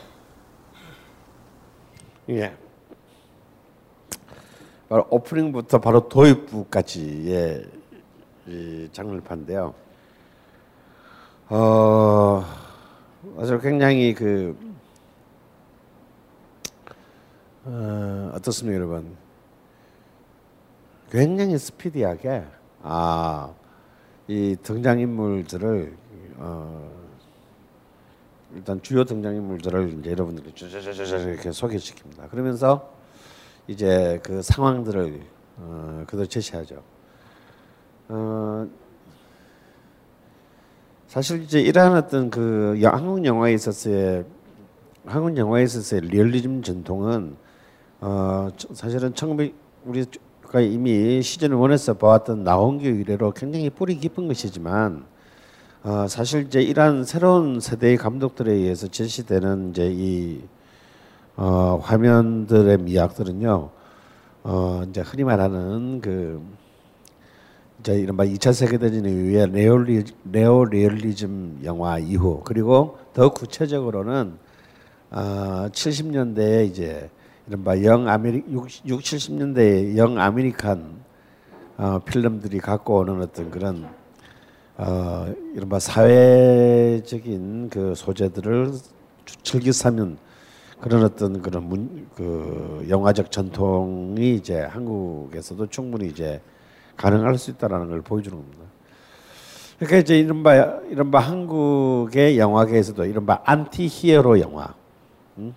[2.30, 2.56] 예.
[4.88, 7.66] 바로 오프닝부터 바로 도입부까지의
[8.46, 9.74] 이 장르판인데요.
[11.50, 12.44] 어,
[13.38, 14.56] 아주 굉장히 그
[17.64, 19.25] 어, 어떻습니까, 여러분?
[21.10, 22.44] 굉장히 스피디하게
[22.82, 23.52] 아,
[24.28, 25.96] 이 등장 인물들을
[26.38, 26.90] 어,
[28.54, 30.14] 일단 주요 등장 인물들을 이제
[30.54, 32.30] 쩌쩌쩌쩌 이렇게 소개시킵니다.
[32.30, 32.92] 그러면서
[33.66, 35.20] 이제 그 상황들을
[35.58, 36.82] 어, 그대로 제시하죠.
[38.08, 38.66] 어,
[41.08, 44.24] 사실 이제 이러한 어떤 그 여- 한국 영화에 있어서의
[45.06, 47.36] 한국 영화에 있어서의 리얼리즘 전통은
[48.00, 50.04] 어, 저- 사실은 1900 우리
[50.56, 55.04] 가 이미 시즌 one에서 보았던 나운규 이래로 굉장히 뿌리 깊은 것이지만
[55.82, 60.40] 어, 사실 이제 이러한 새로운 세대의 감독들에 의해서 제시되는 이제 이
[61.36, 63.68] 어, 화면들의 미학들은요,
[64.44, 66.42] 어, 이제 흔히 말하는 그
[67.80, 74.38] 이제 이른바 2차 세계대전 이후에 네오리, 네오리얼리즘 영화 이후 그리고 더 구체적으로는
[75.10, 77.10] 어, 70년대에 이제
[77.48, 80.96] 이른바 young Ameri 60, 6, 70년대의 young American
[81.78, 83.88] 어, 필름들이 갖고 오는 어떤 그런
[84.76, 88.72] 어, 이른바 사회적인 그 소재들을
[89.42, 90.18] 즐겨 삼는
[90.80, 96.40] 그런 어떤 그런 문, 그 영화적 전통이 이제 한국에서도 충분히 이제
[96.96, 98.64] 가능할 수 있다라는 걸 보여주는 겁니다.
[99.78, 104.74] 그러니까 이제 이른바 이른바 한국의 영화계에서도 이른바 anti hero 영화.
[105.38, 105.54] 음?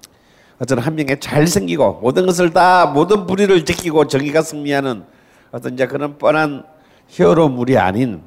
[0.62, 5.04] 어떤 한 명의 잘생기고 모든 것을 다 모든 불의를 지키고 정의가 승리하는
[5.52, 6.64] 어떤 이제 그런 뻔한
[7.08, 8.22] 히어로물이 아닌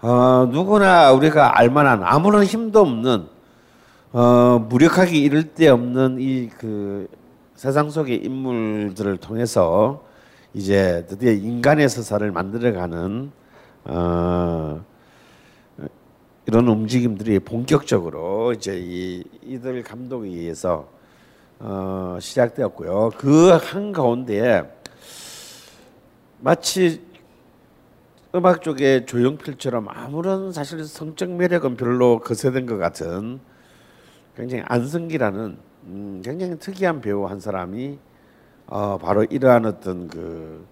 [0.00, 3.26] 어, 누구나 우리가 알만한 아무런 힘도 없는
[4.12, 7.08] 어, 무력하게 이를 데 없는 이 그
[7.58, 10.04] 세상 속의 인물들을 통해서
[10.54, 13.32] 이제 드디어 인간의 서사를 만들어가는
[13.86, 14.84] 어,
[16.48, 20.88] 이런 움직임들이 본격적으로 이제 이 이들 감독에 의해서
[21.58, 23.10] 어, 시작되었고요.
[23.18, 24.62] 그 한 가운데에
[26.40, 27.02] 마치
[28.34, 33.40] 음악 쪽의 조용필처럼 아무런 사실 성적 매력은 별로 거세된 것 같은
[34.34, 37.98] 굉장히 안승기라는 음, 굉장히 특이한 배우 한 사람이
[38.68, 40.66] 어, 바로 이러한 어떤 그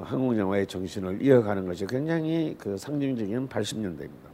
[0.00, 4.33] 한국 영화의 정신을 이어가는 것이 굉장히 그 상징적인 80년대입니다.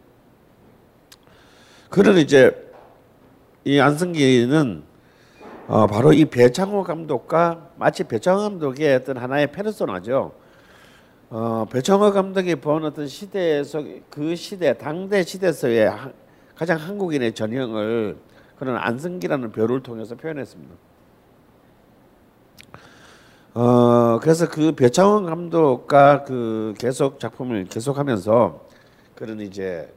[1.91, 2.71] 그는 이제
[3.65, 4.85] 이 안승기는
[5.67, 10.33] 어, 바로 이 배창호 감독과 마치 배창호 감독의 어떤 하나의 페르소나죠.
[11.31, 16.13] 어, 배창호 감독이 본 어떤 시대에서 그 시대 당대 시대에서의 하,
[16.55, 18.17] 가장 한국인의 전형을
[18.57, 20.75] 그런 안승기라는 배우를 통해서 표현했습니다.
[23.55, 28.69] 어, 그래서 그 배창원 감독과 그 계속 작품을 계속하면서
[29.17, 29.93] 그런 이제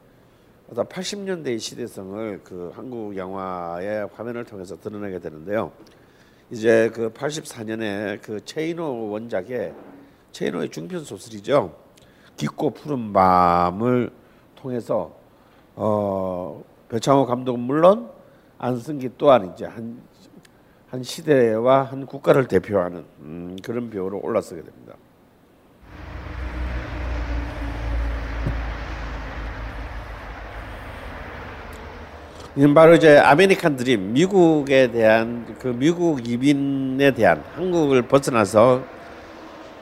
[0.70, 5.72] 어떤 80년대의 시대성을 그 한국 영화의 화면을 통해서 드러내게 되는데요.
[6.50, 9.74] 이제 그 84년에 그 체이노 원작의
[10.32, 11.74] 체이노의 중편 소설이죠.
[12.36, 14.10] 깊고 푸른 밤을
[14.56, 15.14] 통해서
[15.76, 18.10] 어 배창호 감독은 물론
[18.58, 20.00] 안승기 또한 이제 한,
[20.88, 24.94] 한 시대와 한 국가를 대표하는 음, 그런 배우로 올라서게 됩니다.
[32.74, 38.84] 바로 이제 아메리칸 드림, 미국에 대한 그 미국 이민에 대한 한국을 벗어나서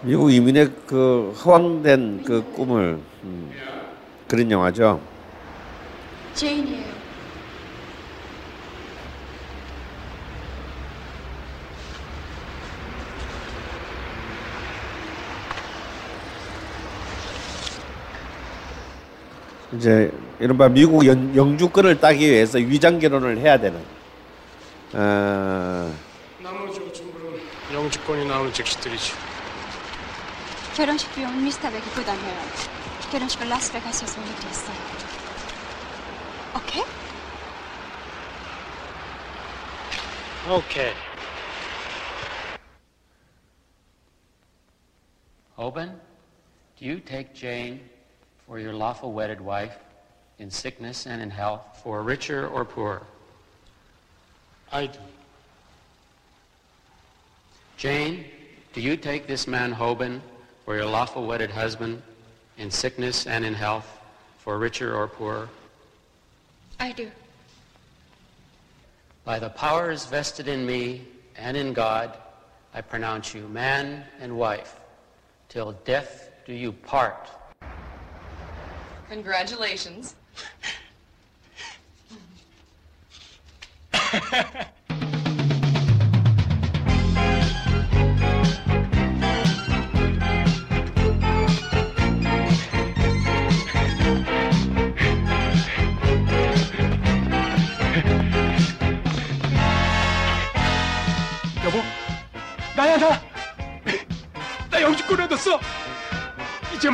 [0.00, 3.50] 미국 이민의 그 허황된 그 꿈을 음,
[4.26, 5.00] 그런 영화죠.
[6.34, 7.01] 제인이에요.
[19.74, 23.80] 이제 이른바 미국 연, 영주권을 따기 위해서 위장 결혼을 해야 되는.
[24.92, 25.94] 어,
[26.40, 27.40] 나머지 전부는
[27.72, 29.16] 영주권이 나오는 즉시들이죠.
[30.76, 32.42] 결혼식 비용은 미스터 백이 부담해요.
[33.10, 34.76] 결혼식을 라스베가스에서 올리기로 했어요.
[36.56, 36.82] 오케이?
[40.50, 40.92] 오케이.
[45.56, 46.00] Oben,
[46.76, 47.91] do you take Jane
[48.52, 49.78] for your lawful wedded wife
[50.38, 53.00] in sickness and in health, for richer or poorer?
[54.70, 54.98] I do.
[57.78, 58.26] Jane,
[58.74, 60.20] do you take this man Hoban
[60.66, 62.02] for your lawful wedded husband
[62.58, 63.88] in sickness and in health,
[64.40, 65.48] for richer or poorer?
[66.78, 67.10] I do.
[69.24, 72.18] By the powers vested in me and in God,
[72.74, 74.78] I pronounce you man and wife.
[75.48, 77.30] Till death do you part.
[79.12, 80.16] Congratulations.
[101.66, 101.82] 여보,
[102.74, 103.20] 나야 나.
[104.70, 104.80] 나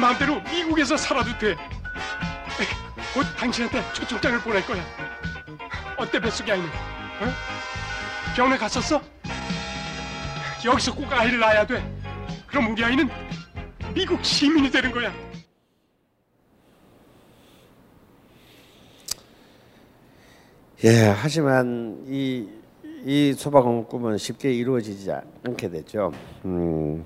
[0.00, 1.77] 마음대로 미국에서 살아도 돼.
[3.18, 4.80] 곧 당신한테 초청장을 보낼 거야.
[5.96, 6.68] 어때 뱃속의 아이는?
[6.68, 8.32] 어?
[8.36, 9.02] 병원에 갔었어?
[10.64, 11.82] 여기서 꼭 아이를 낳아야 돼.
[12.46, 13.08] 그럼 우리 아이는
[13.92, 15.12] 미국 시민이 되는 거야.
[20.84, 22.48] 예, 하지만 이,
[23.04, 25.10] 이 소박한 꿈은 쉽게 이루어지지
[25.44, 26.12] 않게 됐죠.
[26.44, 27.04] 음,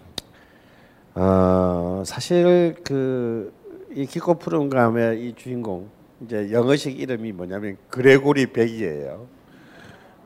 [1.14, 3.50] 어, 사실 그,
[3.94, 9.26] 이 깊고 푸른 밤의 이 주인공, 이제 영어식 이름이 뭐냐면 그레고리 백이에요.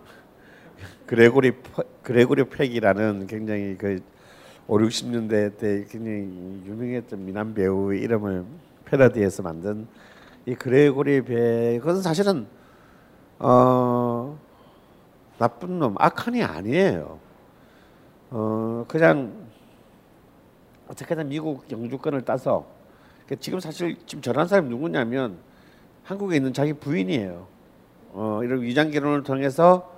[1.06, 4.00] 그레고리, 퍼- 그레고리 펙이라는 굉장히 그
[4.66, 8.44] 5, 60년대 때 굉장히 유명했던 미남 배우의 이름을
[8.84, 9.86] 패러디해서 만든
[10.44, 12.46] 이 그레고리 백, 그것은 사실은
[13.38, 14.38] 어
[15.38, 17.18] 나쁜 놈 악한이 아니에요.
[18.30, 19.46] 어 그냥
[20.88, 22.66] 어떻게든 미국 영주권을 따서
[23.26, 25.38] 그러니까 지금 사실 지금 전한 사람이 누구냐면
[26.06, 27.46] 한국에 있는 자기 부인이에요.
[28.12, 29.92] 어 이런 위장 결혼을 통해서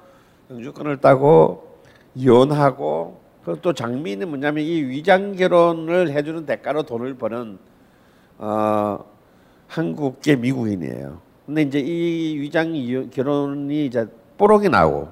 [0.50, 1.80] 영주권을 따고
[2.14, 3.20] 이혼하고
[3.62, 7.58] 또 장미는 뭐냐면 이 위장 결혼을 해주는 대가로 돈을 버는
[8.38, 9.04] 어
[9.66, 11.20] 한국계 미국인이에요.
[11.44, 12.72] 근데 이제 이 위장
[13.10, 14.06] 결혼이 이제
[14.38, 15.08] 뽀록이 나고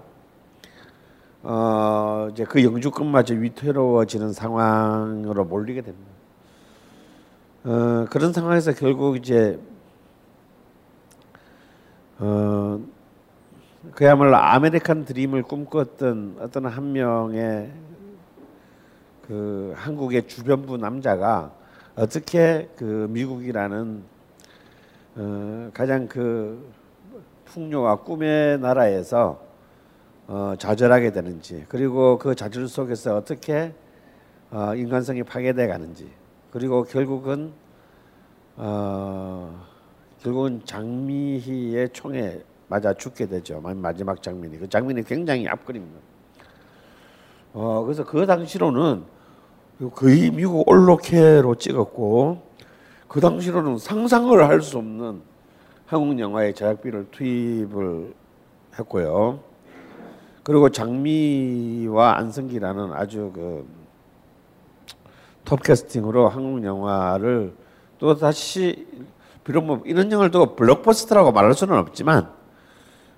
[1.43, 6.11] 어 이제 그 영주권마저 위태로워지는 상황으로 몰리게 됩니다.
[7.65, 9.59] 어 그런 상황에서 결국 이제
[12.19, 12.81] 어
[13.95, 17.71] 그야말로 아메리칸 드림을 꿈꿨던 어떤 한 명의
[19.27, 21.53] 그 한국의 주변부 남자가
[21.95, 24.03] 어떻게 그 미국이라는
[25.17, 26.71] 어, 가장 그
[27.47, 29.41] 풍요와 꿈의 나라에서
[30.27, 33.73] 어, 좌절하게 되는지 그리고 그 좌절 속에서 어떻게
[34.51, 36.11] 어, 인간성이 파괴돼 가는지
[36.51, 37.53] 그리고 결국은
[38.57, 39.67] 어,
[40.23, 43.61] 결국은 장미희의 총에 맞아 죽게 되죠.
[43.61, 46.01] 마지막 장면이 그 장면이 굉장히 앞그립니다.
[47.53, 49.05] 어, 그래서 그 당시로는
[49.95, 52.43] 거의 미국 올로케로 찍었고
[53.09, 55.21] 그 당시로는 상상을 할 수 없는
[55.87, 58.13] 한국 영화의 제작비를 투입을
[58.79, 59.41] 했고요.
[60.43, 63.87] 그리고 장미와 안성기라는 아주 그
[65.47, 67.55] 톱 캐스팅으로 한국 영화를
[68.01, 68.85] 또 다시
[69.47, 72.29] 비록 뭐 이런 영화를 두고 블록버스터라고 말할 수는 없지만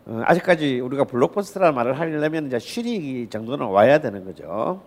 [0.04, 4.82] 어, 아직까지 우리가 블록버스터라는 말을 하려면 이제 쉬리 정도는 와야 되는 거죠.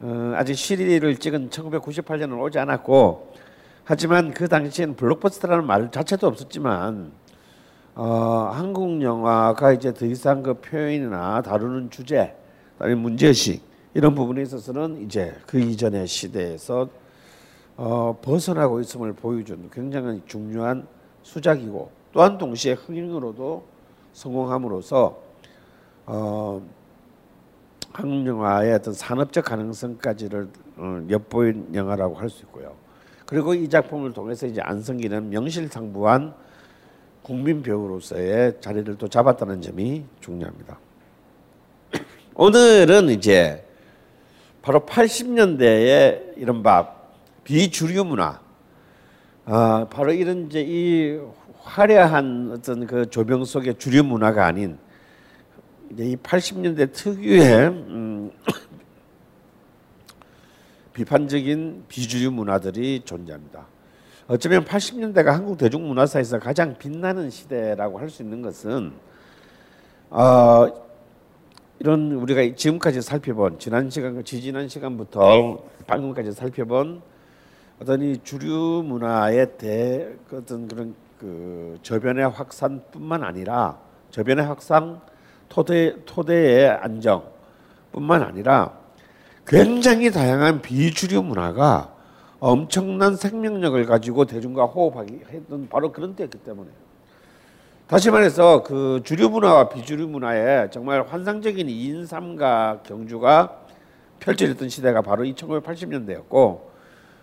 [0.00, 3.34] 어, 아직 쉬리를 찍은 1998년은 오지 않았고
[3.84, 7.12] 하지만 그 당시엔 블록버스터라는 말 자체도 없었지만
[7.94, 12.34] 어, 한국 영화가 이제 더 이상 그 표현이나 다루는 주제,
[12.78, 13.62] 아니 문제식
[13.92, 16.88] 이런 부분에 있어서는 이제 그 이전의 시대에서
[17.76, 20.86] 어, 벗어나고 있음을 보여준 굉장히 중요한
[21.22, 23.64] 수작이고 또한 동시에 흥행으로도
[24.12, 25.18] 성공함으로써
[26.06, 26.62] 어,
[27.92, 32.74] 한국 영화의 어떤 산업적 가능성까지를 어, 엿보인 영화라고 할 수 있고요.
[33.26, 36.34] 그리고 이 작품을 통해서 이제 안성기는 명실상부한
[37.22, 40.78] 국민 배우로서의 자리를 또 잡았다는 점이 중요합니다.
[42.34, 43.64] 오늘은 이제
[44.62, 46.99] 바로 80년대의 이른바
[47.44, 48.40] 비주류 문화,
[49.46, 51.18] 어, 바로 이런 이제 이
[51.62, 54.78] 화려한 어떤 그 조명 속의 주류 문화가 아닌
[55.96, 58.30] 이 80년대 특유의 음,
[60.94, 63.66] 비판적인 비주류 문화들이 존재합니다.
[64.26, 68.92] 어쩌면 80년대가 한국 대중문화사에서 가장 빛나는 시대라고 할 수 있는 것은
[70.10, 70.66] 어,
[71.80, 77.02] 이런 우리가 지금까지 살펴본 지난 시간 지지난 시간부터 방금까지 살펴본
[77.80, 83.78] 어떤 이 주류 문화의 대 어떤 그런 그 저변의 확산뿐만 아니라
[84.10, 85.00] 저변의 확산
[85.48, 88.74] 토대 토대의 안정뿐만 아니라
[89.46, 91.94] 굉장히 다양한 비주류 문화가
[92.38, 96.70] 엄청난 생명력을 가지고 대중과 호흡하기 했던 바로 그런 때였기 때문에.
[97.86, 103.56] 다시 말해서 그 주류 문화와 비주류 문화의 정말 환상적인 인삼과 경주가
[104.20, 106.69] 펼쳐졌던 시대가 바로 1980년대였고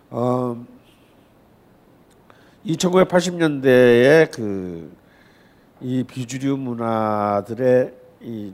[0.09, 0.65] 어,
[2.65, 5.07] 1980년대에 그
[5.79, 8.53] 이 비주류 문화들의 이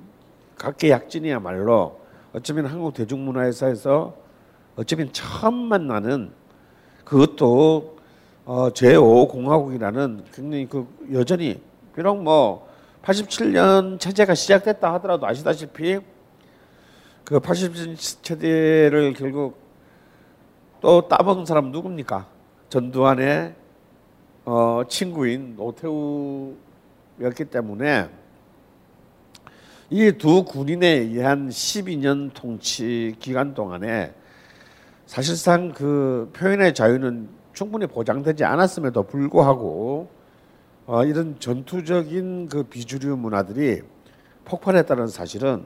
[0.58, 1.99] 각계 약진이야말로
[2.34, 4.14] 어쩌면 한국 대중문화사에서
[4.76, 6.32] 어쩌면 처음 만나는
[7.06, 7.97] 그것도
[8.45, 11.62] 어, 제5공화국이라는 굉장히 그 여전히
[11.95, 12.68] 비록 뭐
[13.04, 15.99] 87년 체제가 시작됐다 하더라도 아시다시피
[17.24, 19.62] 그 87년 체제를 결국
[20.84, 22.27] 또 따먹은 사람 누굽니까?
[22.67, 23.55] 전두환의
[24.43, 28.09] 어, 친구인 노태우였기 때문에
[29.89, 34.13] 이 두 군인에 의한 12년 통치 기간 동안에
[35.05, 40.09] 사실상 그 표현의 자유는 충분히 보장되지 않았음에도 불구하고
[40.86, 43.84] 어, 이런 전투적인 그 비주류 문화들이
[44.43, 45.63] 폭발했다는 사실은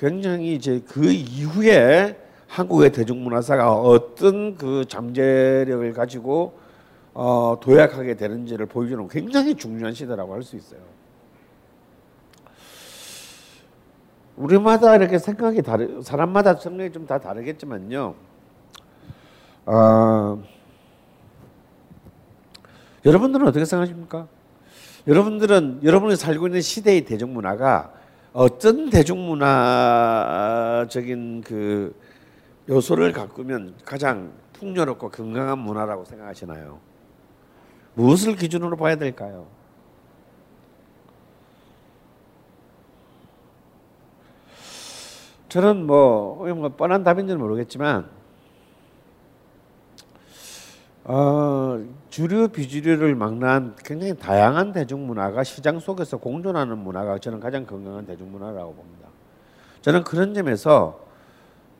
[0.00, 2.21] 굉장히 이제 그 이후에
[2.52, 6.52] 한국의 대중문화사가 어떤 그 잠재력을 가지고
[7.14, 10.80] 어, 도약하게 되는지를 보여주는 굉장히 중요한 시대라고 할 수 있어요.
[14.36, 18.14] 우리마다 이렇게 생각이 다르 사람마다 생각이 좀 다 다르겠지만요.
[19.64, 20.42] 어,
[23.06, 24.26] 여러분들은 어떻게 생각하십니까?
[25.06, 27.92] 여러분들은 여러분이 살고 있는 시대의 대중문화가
[28.34, 29.40] 어떤 대중문화적인
[31.44, 31.94] 그
[32.68, 36.78] 요소를 가꾸면 가장 풍요롭고 건강한 문화라고 생각하시나요?
[37.94, 39.46] 무엇을 기준으로 봐야 될까요?
[45.48, 48.08] 저는 뭐, 뭐 뻔한 답인지는 모르겠지만
[51.04, 58.72] 어, 주류 비주류를 막는 굉장히 다양한 대중문화가 시장 속에서 공존하는 문화가 저는 가장 건강한 대중문화라고
[58.72, 59.08] 봅니다.
[59.82, 61.01] 저는 그런 점에서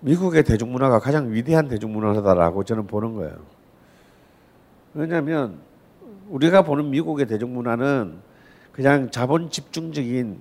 [0.02, 3.36] 미국의 대중문화가 가장 위대한 대중문화다라고 저는 보는 거예요.
[4.94, 5.58] 왜냐하면
[6.28, 8.18] 우리가 보는 미국의 대중문화는
[8.72, 10.38] 그냥 자본 집중적인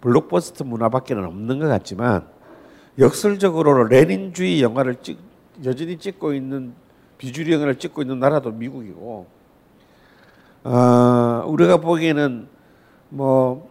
[0.00, 2.26] 블록버스터 문화밖에는 없는 것 같지만
[2.98, 5.18] 역설적으로 레닌주의 영화를 찍,
[5.64, 6.74] 여전히 찍고 있는
[7.18, 9.26] 비주류 영화를 찍고 있는 나라도 미국이고
[10.64, 12.48] 어, 우리가 보기에는
[13.10, 13.70] 뭐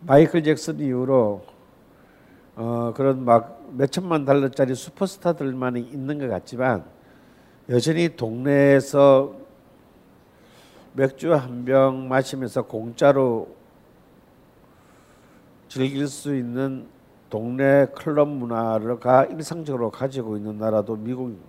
[0.00, 1.51] 마이클 잭슨 이후로
[2.56, 6.84] 어, 그런 막 몇 천만 달러짜리 슈퍼스타들만이 있는 것 같지만
[7.70, 9.34] 여전히 동네에서
[10.94, 13.48] 맥주 한 병 마시면서 공짜로
[15.68, 16.86] 즐길 수 있는
[17.30, 21.46] 동네 클럽 문화가 일상적으로 가지고 있는 나라도 미국입니다.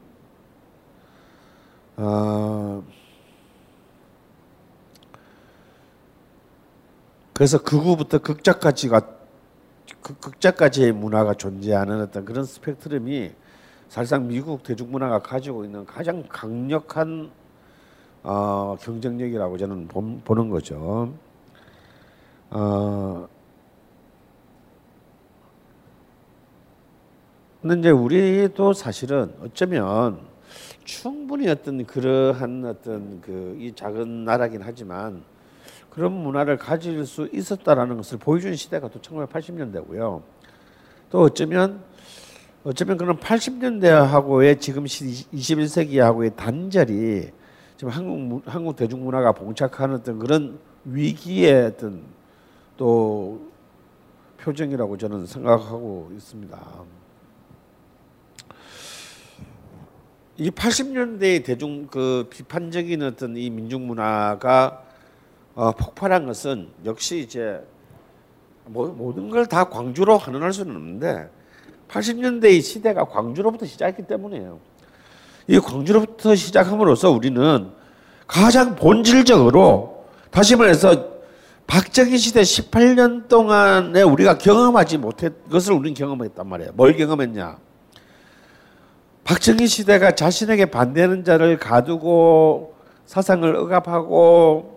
[1.97, 2.83] 어,
[7.33, 9.12] 그래서 극우부터 극작까지가
[10.01, 13.31] 극- 극작까지의 문화가 존재하는 어떤 그런 스펙트럼이
[13.89, 17.29] 사실상 미국 대중문화가 가지고 있는 가장 강력한
[18.23, 21.13] 어, 경쟁력이라고 저는 본- 보는 거죠.
[22.49, 23.27] 어,
[27.61, 30.19] 근데 이제 우리도 사실은 어쩌면
[30.83, 35.23] 충분히 어떤 그러한 어떤 그 이 작은 나라긴 하지만
[35.93, 40.23] 그런 문화를 가질 수 있었다라는 것을 보여준 시대가 또 1980년대고요.
[41.11, 41.83] 또 어쩌면
[42.63, 47.29] 어쩌면 그런 80년대하고의 지금 21세기하고의 단절이
[47.77, 52.03] 지금 한국 문- 한국 대중문화가 봉착하는 어떤 그런 위기의 어떤
[52.75, 53.51] 또
[54.39, 56.59] 표정이라고 저는 생각하고 있습니다.
[60.37, 64.83] 이 80년대의 대중 그 비판적인 어떤 이 민중 문화가
[65.55, 67.61] 어, 폭발한 것은 역시 이제
[68.65, 71.29] 뭐, 모든 걸 다 광주로 환원할 수는 없는데
[71.89, 74.59] 80년대의 시대가 광주로부터 시작했기 때문이에요.
[75.47, 77.69] 이 광주로부터 시작함으로써 우리는
[78.25, 81.13] 가장 본질적으로 다시 말해서
[81.67, 86.71] 박정희 시대 18년 동안에 우리가 경험하지 못했 것을 우리는 경험했단 말이에요.
[86.73, 87.57] 뭘 경험했냐?
[89.23, 92.73] 박정희 시대가 자신에게 반대하는 자를 가두고
[93.05, 94.72] 사상을 억압하고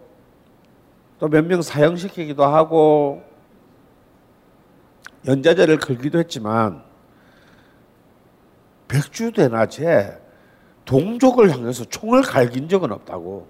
[1.19, 3.23] 또 몇 명 사형시키기도 하고
[5.27, 6.85] 연좌제를 걸기도 했지만
[8.89, 10.21] 백주대낮에
[10.85, 13.49] 동족을 향해서 총을 갈긴 적은 없다고.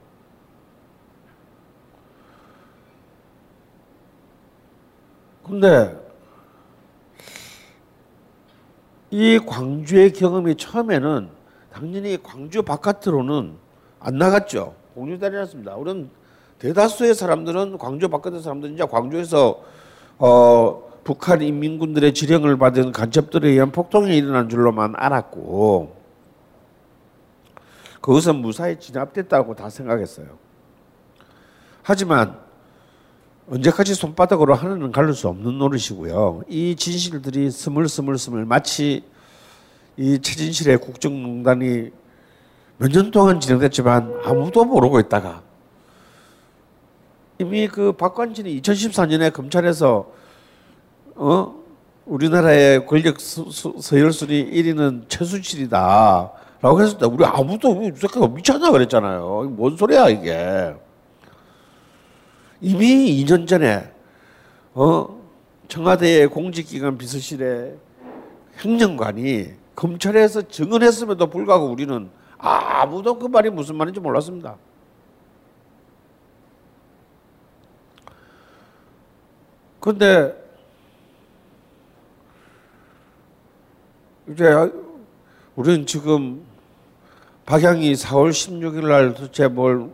[5.45, 5.97] 근데
[9.11, 11.31] 이 광주의 경험이 처음에는
[11.73, 13.57] 당연히 광주 바깥으로는
[14.01, 14.75] 안 나갔죠.
[14.95, 15.77] 공주다리였습니다.
[15.77, 16.11] 우리는
[16.59, 19.63] 대다수의 사람들은 광주 바깥의 사람들은 이제 광주에서
[20.19, 25.95] 어, 북한 인민군들의 지령을 받은 간첩들에 의한 폭동이 일어난 줄로만 알았고
[28.01, 30.39] 그것은 무사히 진압됐다고 다 생각했어요.
[31.83, 32.39] 하지만
[33.49, 36.43] 언제까지 손바닥으로 하늘은 가릴 수 없는 노릇이고요.
[36.49, 39.05] 이 진실들이 스물스물스물 마치
[39.97, 41.91] 이 최진실의 국정농단이
[42.79, 45.43] 몇 년 동안 진행됐지만 아무도 모르고 있다가
[47.39, 50.11] 이미 그 박관진이 2014년에 검찰에서
[51.15, 51.55] 어
[52.07, 56.33] 우리나라의 권력 수, 수, 서열 순위 1위는 최순실이다.
[56.63, 59.55] 라고 했을 때 우리 아무도 이 새끼가 미쳤나 그랬잖아요.
[59.57, 60.75] 뭔 소리야 이게.
[62.61, 63.93] 이미 2년 전에
[64.73, 65.21] 어
[65.69, 67.75] 청와대의 공직기관 비서실의
[68.61, 72.09] 행정관이 검찰에서 증언했음에도 불구하고 우리는
[72.39, 74.57] 아무도 그 말이 무슨 말인지 몰랐습니다.
[79.87, 80.35] 근데
[84.29, 84.53] 이제
[85.55, 86.45] 우리는 지금
[87.45, 89.89] 박양이 4월 16일 날 도대체 뭘,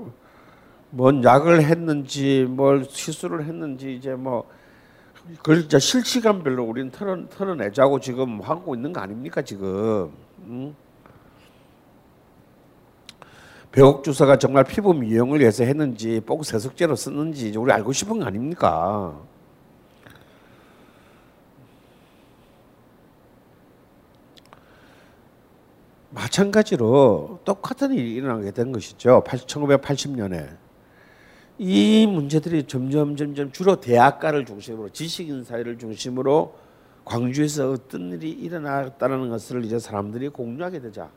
[0.89, 4.49] 뭔 약을 했는지, 뭘 시술을 했는지, 이제 뭐,
[5.37, 10.11] 그걸 이제 실시간별로 우리는 털어, 털어내자고 지금 하고 있는 거 아닙니까, 지금.
[10.49, 10.75] 응?
[13.71, 19.32] 배옥 주사가 정말 피부 미용을 위해서 했는지, 꼭 세석제로 썼는지, 우리 알고 싶은 거 아닙니까?
[26.15, 29.23] 마찬가지로 똑같은 일이 일어나게 된 것이죠.
[29.27, 30.57] 1980년에
[31.59, 36.55] 이 문제들이 점점 점점 주로 대학가를 중심으로 지식인 사회를 중심으로
[37.05, 41.11] 광주에서 어떤 일이 일어났다는 것을 이제 사람들이 공유하게 되자.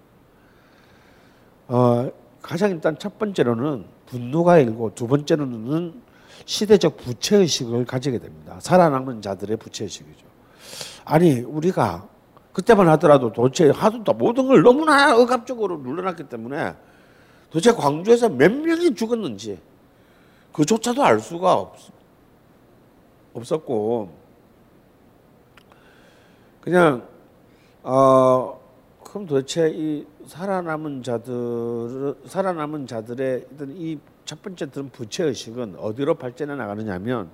[1.67, 2.09] 어,
[2.41, 6.01] 가장 일단 첫 번째로는 분노가 일고 두 번째로는
[6.45, 8.57] 시대적 부채 의식을 가지게 됩니다.
[8.59, 10.25] 살아남은 자들의 부채 의식이죠.
[11.05, 12.07] 아니 우리가
[12.55, 16.73] 그때만 하더라도 도대체 하도 모든 걸 너무나 억압적으로 눌러놨기 때문에
[17.49, 19.59] 도대체 광주에서 몇 명이 죽었는지
[20.53, 21.75] 그조차도 알 수가 없,
[23.33, 24.09] 없었고
[26.61, 27.05] 그냥
[27.83, 28.57] 어
[29.03, 37.29] 그럼 도대체 이 살아남은 자들 살아남은 자들의 이첫 번째 들은 부채 의식은 어디로 발전해 나가느냐면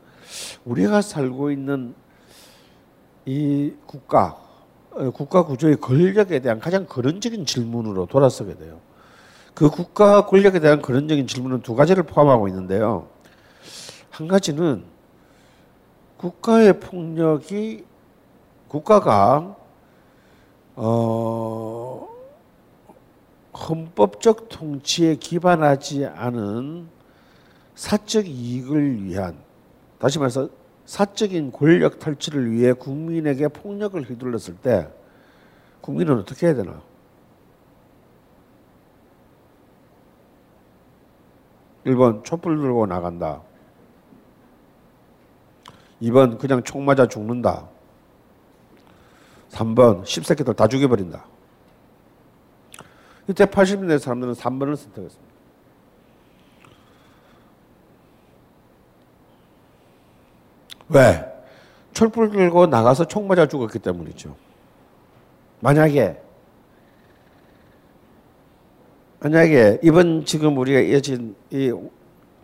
[0.65, 1.93] 우리가 살고 있는
[3.27, 4.50] 이 국가 어,
[5.13, 8.79] 국가 구조의 권력에 대한 가장 근원적인 질문으로 돌아서게 돼요.
[9.53, 13.07] 그 국가 권력에 대한 근원적인 질문은 두 가지를 포함하고 있는데요.
[14.09, 14.83] 한 가지는
[16.17, 17.85] 국가의 폭력이
[18.67, 19.55] 국가가
[20.75, 22.07] 어,
[23.53, 26.87] 헌법적 통치에 기반하지 않은
[27.75, 29.35] 사적 이익을 위한
[29.99, 30.49] 다시 말해서
[30.85, 34.89] 사적인 권력 탈취를 위해 국민에게 폭력을 휘둘렀을 때
[35.81, 36.81] 국민은 어떻게 해야 되나?
[41.85, 43.41] 1번 촛불 들고 나간다.
[46.01, 47.67] 2번 그냥 총 맞아 죽는다.
[49.49, 51.25] 3번 십새끼들 다 죽여버린다.
[53.27, 55.30] 이때 80년대 사람들은 3번을 선택했습니다.
[60.93, 61.25] 왜?
[61.93, 64.35] 촛불 들고 나가서 총 맞아 죽었기 때문이죠.
[65.59, 66.21] 만약에
[69.19, 71.73] 만약에 이번 지금 우리가 이어진 이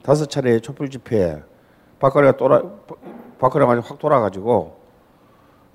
[0.04, 1.42] 다섯 차례의 촛불 집회에
[2.00, 2.62] 박근혜가 돌아
[3.40, 4.78] 박근혜가 확 돌아가지고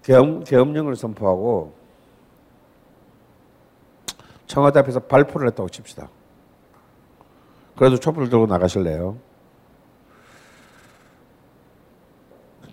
[0.02, 1.74] 계엄 계엄령을 선포하고
[4.46, 6.08] 청와대 앞에서 발표를 했다고 칩시다.
[7.76, 9.16] 그래도 촛불 들고 나가실래요?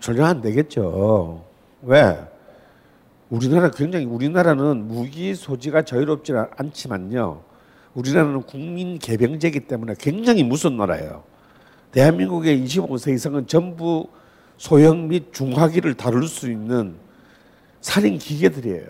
[0.00, 1.44] 전혀 안 되겠죠.
[1.82, 2.18] 왜?
[3.28, 7.42] 우리나라 굉장히 우리나라는 무기 소지가 자유롭지 않지만요.
[7.94, 11.22] 우리나라는 국민 개병제이기 때문에 굉장히 무서운 나라예요.
[11.92, 14.08] 대한민국의 25세 이상은 전부
[14.56, 16.96] 소형 및 중화기를 다룰 수 있는
[17.80, 18.86] 살인 기계들이에요.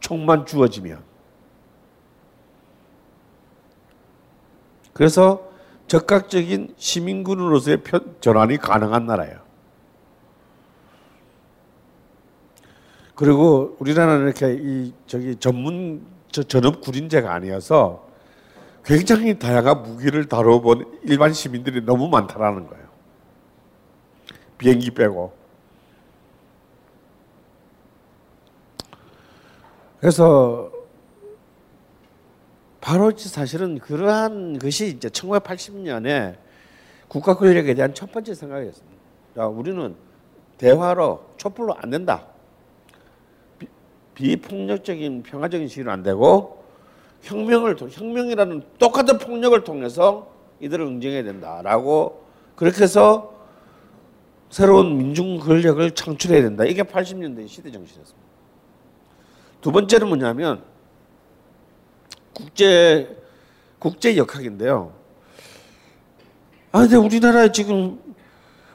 [0.00, 1.00] 총만 주어지면.
[4.92, 5.48] 그래서
[5.86, 7.82] 적극적인 시민군으로서의
[8.20, 9.47] 전환이 가능한 나라예요.
[13.18, 18.06] 그리고 우리나라는 이렇게 이 저기 전문 저 전업 군인제가 아니어서
[18.84, 22.84] 굉장히 다양한 무기를 다뤄본 일반 시민들이 너무 많다라는 거예요.
[24.56, 25.32] 비행기 빼고.
[29.98, 30.70] 그래서
[32.80, 36.36] 바로 사실은 그러한 것이 이제 1980년에
[37.08, 39.02] 국가 권력에 대한 첫 번째 생각이었습니다.
[39.34, 39.96] 자, 우리는
[40.56, 42.37] 대화로 촛불로 안 된다.
[44.18, 46.64] 비, 폭력적인 평화적인 시위는 안 되고
[47.22, 52.24] 혁명을 혁명이라는 똑같은 폭력을 통해서 이들을 응징해야 된다라고
[52.56, 53.32] 그렇게 해서
[54.50, 56.64] 새로운 민중 권력을 창출해야 된다.
[56.64, 58.28] 이게 80년대 시대 정신이었습니다.
[59.60, 60.64] 두 번째는 뭐냐면
[62.32, 63.16] 국제
[63.78, 64.94] 국제 역학인데요.
[66.72, 68.00] 아 근데 우리나라 지금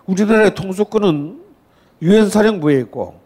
[0.05, 1.43] 우리나라의 통수권은
[2.01, 3.22] 유엔 사령부에 있고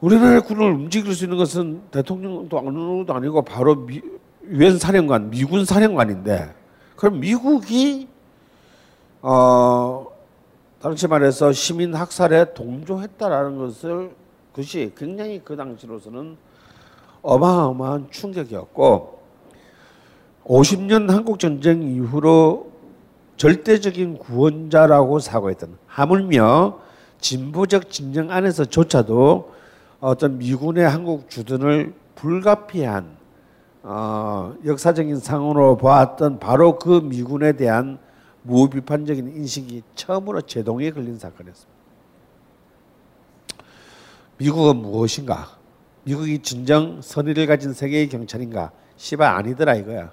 [0.00, 3.86] 우리나라의 군을 움직일 수 있는 것은 대통령도 아무도 아니고 바로
[4.48, 6.54] 유엔 사령관, 미군 사령관인데
[6.96, 8.08] 그럼 미국이
[9.20, 10.06] 어
[10.80, 14.12] 당시 말해서 시민 학살에 동조했다라는 것을
[14.52, 16.36] 그것이 굉장히 그 당시로서는
[17.20, 19.20] 어마어마한 충격이었고
[20.44, 22.70] 50년 한국 전쟁 이후로
[23.36, 26.78] 절대적인 구원자라고 사고했던 하물며
[27.20, 29.59] 진보적 진영 안에서조차도
[30.00, 33.18] 어떤 미군의 한국 주둔을 불가피한
[33.82, 37.98] 어, 역사적인 상으로 보았던 바로 그 미군에 대한
[38.42, 41.80] 무비판적인 인식이 처음으로 제동에 걸린 사건이었습니다.
[44.38, 45.58] 미국은 무엇인가?
[46.04, 48.72] 미국이 진정 선의를 가진 세계의 경찰인가?
[48.96, 50.12] 씨발 아니더라 이거야.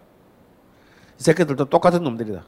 [1.20, 2.46] 이 새끼들도 똑같은 놈들이다.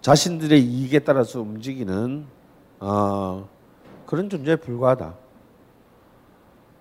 [0.00, 2.26] 자신들의 이익에 따라서 움직이는
[2.80, 3.48] 어,
[4.06, 5.14] 그런 존재에 불과하다.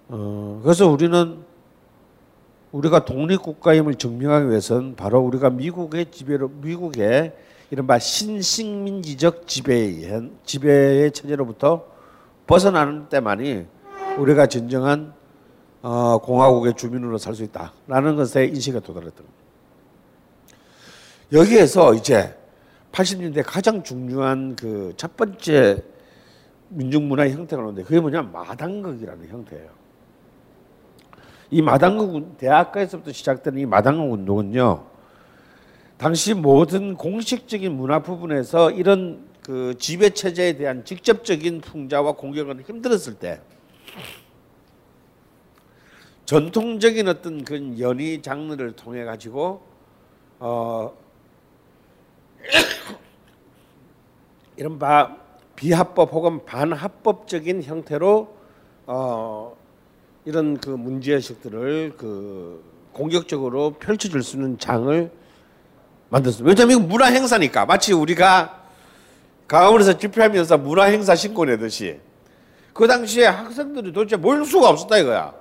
[0.10, 1.40] 어, 그래서 우리는
[2.72, 7.34] 우리가 독립국가임을 증명하기 위해서는 바로 우리가 미국의 지배로 미국의
[7.72, 11.86] 이른바 신식민지적 지배의 지배의 체제로부터
[12.46, 13.66] 벗어나는 때만이
[14.20, 15.14] 우리가 진정한
[15.82, 19.36] 어, 공화국의 주민으로 살 수 있다라는 것에 인식에 도달했던 겁니다.
[21.34, 22.36] 여기에서 이제
[22.92, 25.84] 80년대 가장 중요한 그 첫 번째
[26.76, 29.70] 민중 문화의 형태가 나오는데 그게 뭐냐 마당극이라는 형태예요.
[31.52, 34.86] 이 마당극 대학가에서부터 시작되는 이 마당극 운동은요.
[35.98, 43.40] 당시 모든 공식적인 문화 부분에서 이런 그 지배 체제에 대한 직접적인 풍자와 공격은 힘들었을 때
[46.26, 49.62] 전통적인 어떤 그 연희 장르를 통해 가지고
[50.40, 50.92] 어
[54.58, 55.25] 이런 바
[55.56, 58.36] 비합법 혹은 반합법적인 형태로
[58.88, 59.56] 어
[60.26, 65.12] 이런 그 문제의식들을 그 공격적으로 펼쳐줄 수 있는 장을
[66.10, 66.50] 만들었습니다.
[66.50, 68.64] 왜냐하면 이건 문화 행사니까 마치 우리가
[69.48, 72.00] 강화문에서 집회하면서 문화 행사 신고 내듯이
[72.74, 75.34] 그 당시에 학생들이 도대체 모일 수가 없었다 이거야.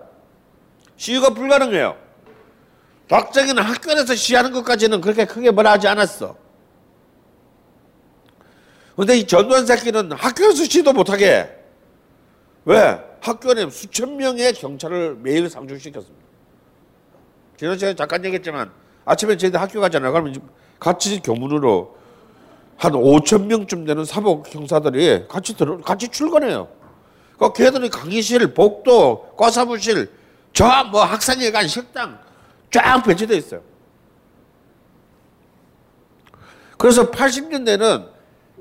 [0.96, 1.96] 시위가 불가능해요.
[3.08, 6.43] 박정희는 학교에서 시위하는 것까지는 그렇게 크게 뭐라 하지 않았어.
[8.96, 11.50] 근데 이 전두환 새끼는 학교에서 시도 못하게
[12.64, 13.00] 왜?
[13.20, 16.24] 학교 내 수천 명의 경찰을 매일 상주시켰습니다.
[17.56, 18.70] 지난 시간에 잠깐 얘기했지만
[19.04, 20.12] 아침에 저희들 학교 가잖아요.
[20.12, 20.34] 그러면
[20.78, 21.96] 같이 교문으로
[22.76, 26.68] 한 5천 명쯤 되는 사복 형사들이 같이 들어 같이 출근해요.
[27.38, 30.10] 그 걔들이 강의실, 복도, 과사무실,
[30.52, 32.18] 저 뭐 학생회관, 식당
[32.70, 33.60] 쫙 배치돼 있어요.
[36.78, 38.13] 그래서 80년대는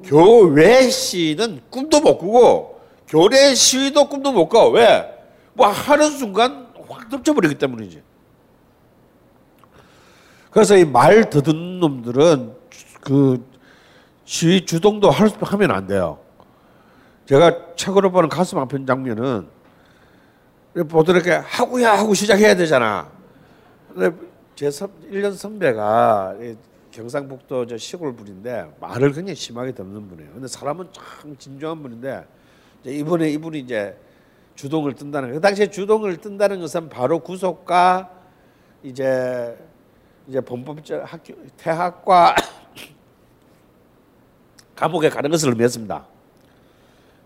[0.05, 4.69] 교외 시는 꿈도 못 꾸고 교내 시위도 꿈도 못 꿔.
[4.69, 5.09] 왜?
[5.53, 8.01] 뭐 하는 순간 확 덮쳐버리기 때문이지.
[10.51, 12.53] 그래서 이 말 듣는 놈들은
[13.01, 13.43] 그
[14.25, 16.19] 시위 주동도 할, 하면 안 돼요.
[17.25, 19.47] 제가 책으로 보는 가슴 아픈 장면은
[20.89, 23.07] 보통 이렇게 하고야 하고 시작해야 되잖아.
[23.93, 24.15] 근데
[24.55, 26.35] 제 1년 선배가
[26.93, 30.31] 경상북도 저 시골 분인데 말을 굉장히 심하게 듣는 분이에요.
[30.33, 32.25] 근데 사람은 참 진중한 분인데
[32.85, 33.97] 이번에 이분이 이제
[34.55, 38.11] 주동을 뜬다는 그 당시에 주동을 뜬다는 것은 바로 구속과
[38.83, 39.57] 이제
[40.27, 42.35] 이제 범법적 학교 퇴학과
[44.75, 46.05] 감옥에 가는 것을 의미했습니다.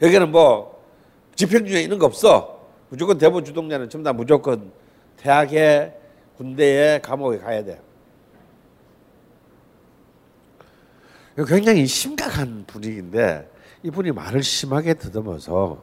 [0.02, 0.82] 여기는 뭐
[1.36, 2.66] 집행유예 있는 거 없어.
[2.90, 4.72] 무조건 대부 주동자는 전부 다 무조건
[5.18, 5.94] 퇴학에
[6.38, 7.82] 군대에 감옥에 가야 돼.
[11.46, 13.50] 굉장히 심각한 분위기인데
[13.84, 15.82] 이분이 말을 심하게 더듬어서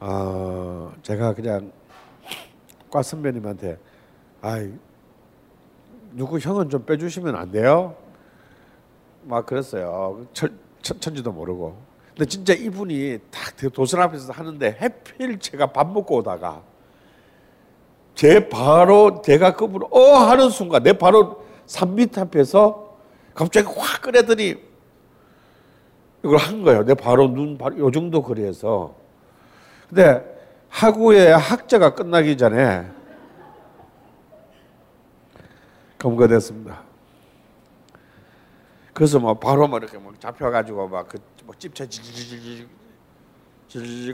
[0.00, 1.72] 어, 제가 그냥
[2.90, 3.78] 과 선배님한테
[4.40, 4.66] 아
[6.12, 7.94] 누구 형은 좀 빼주시면 안 돼요?
[9.24, 10.26] 막 그랬어요.
[10.32, 11.76] 천, 천 지도 모르고.
[12.10, 16.62] 근데 진짜 이분이 딱 도선 앞에서 하는데 해필 제가 밥 먹고 오다가
[18.14, 22.87] 제 바로 제가 그분 어 하는 순간 내 바로 3m 앞에서
[23.38, 24.56] 갑자기 확 꺼내더니
[26.24, 26.84] 이걸 한 거예요.
[26.84, 28.96] 내 바로 눈 바로 요 정도 거리에서.
[29.88, 30.24] 근데
[30.68, 32.90] 하구의 학자가 끝나기 전에
[36.00, 36.82] 검거됐습니다.
[38.92, 41.20] 그래서 뭐 바로 막 이렇게 막 잡혀가지고 막그
[41.60, 42.66] 집차 질질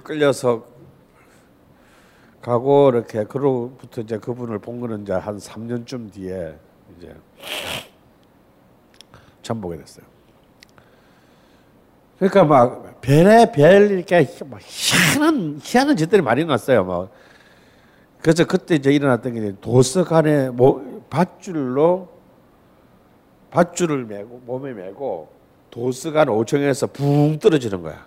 [0.04, 0.66] 끌려서
[2.42, 6.58] 가고 이렇게 그로부터 이제 그분을 본 거는 이제 한 3년쯤 뒤에
[6.98, 7.16] 이제
[9.44, 10.04] 처음 보게 됐어요.
[12.18, 16.84] 그러니까 막 별의 별 이렇게 막 희한한 희한한 짓들이 많이 났어요.
[16.84, 17.10] 뭐
[18.20, 22.08] 그래서 그때 이제 일어났던 게 도서관에 뭐 밧줄로
[23.50, 25.28] 밧줄을 메고 몸에 메고
[25.70, 28.06] 도서관 5층에서 붕 떨어지는 거야.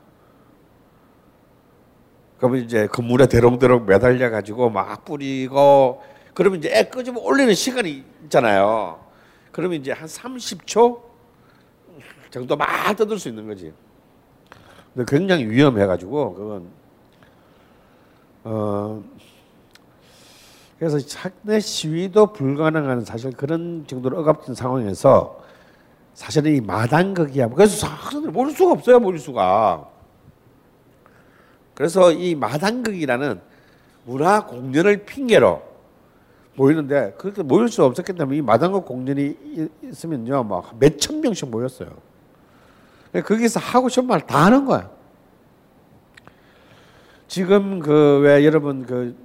[2.38, 6.02] 그러면 이제 건물에 대롱대롱 매달려 가지고 막 뿌리고
[6.34, 9.00] 그러면 이제 애 끄집어 올리는 시간이 있잖아요.
[9.52, 11.07] 그러면 이제 한 30초
[12.40, 13.74] 정도 막 떠들 수 있는 거지.
[14.94, 16.68] 근데 굉장히 위험해가지고 그건
[18.44, 19.04] 어
[20.80, 25.44] 그래서 학내 시위도 불가능한 사실 그런 정도로 억압된 상황에서
[26.14, 27.50] 사실은 이 마당극이야.
[27.50, 29.88] 그래서 학생들 모를 수가 없어요, 모를 수가.
[31.74, 33.40] 그래서 이 마당극이라는
[34.06, 35.62] 문화 공연을 핑계로
[36.56, 39.36] 모이는데 그렇게 모일 수 없었기 때문에 이 마당극 공연이
[39.84, 41.90] 있으면요, 막 몇 천 명씩 모였어요.
[43.14, 44.90] 거기서 하고 싶은 말 다 하는 거야.
[47.28, 49.16] 지금 그 왜 여러분 그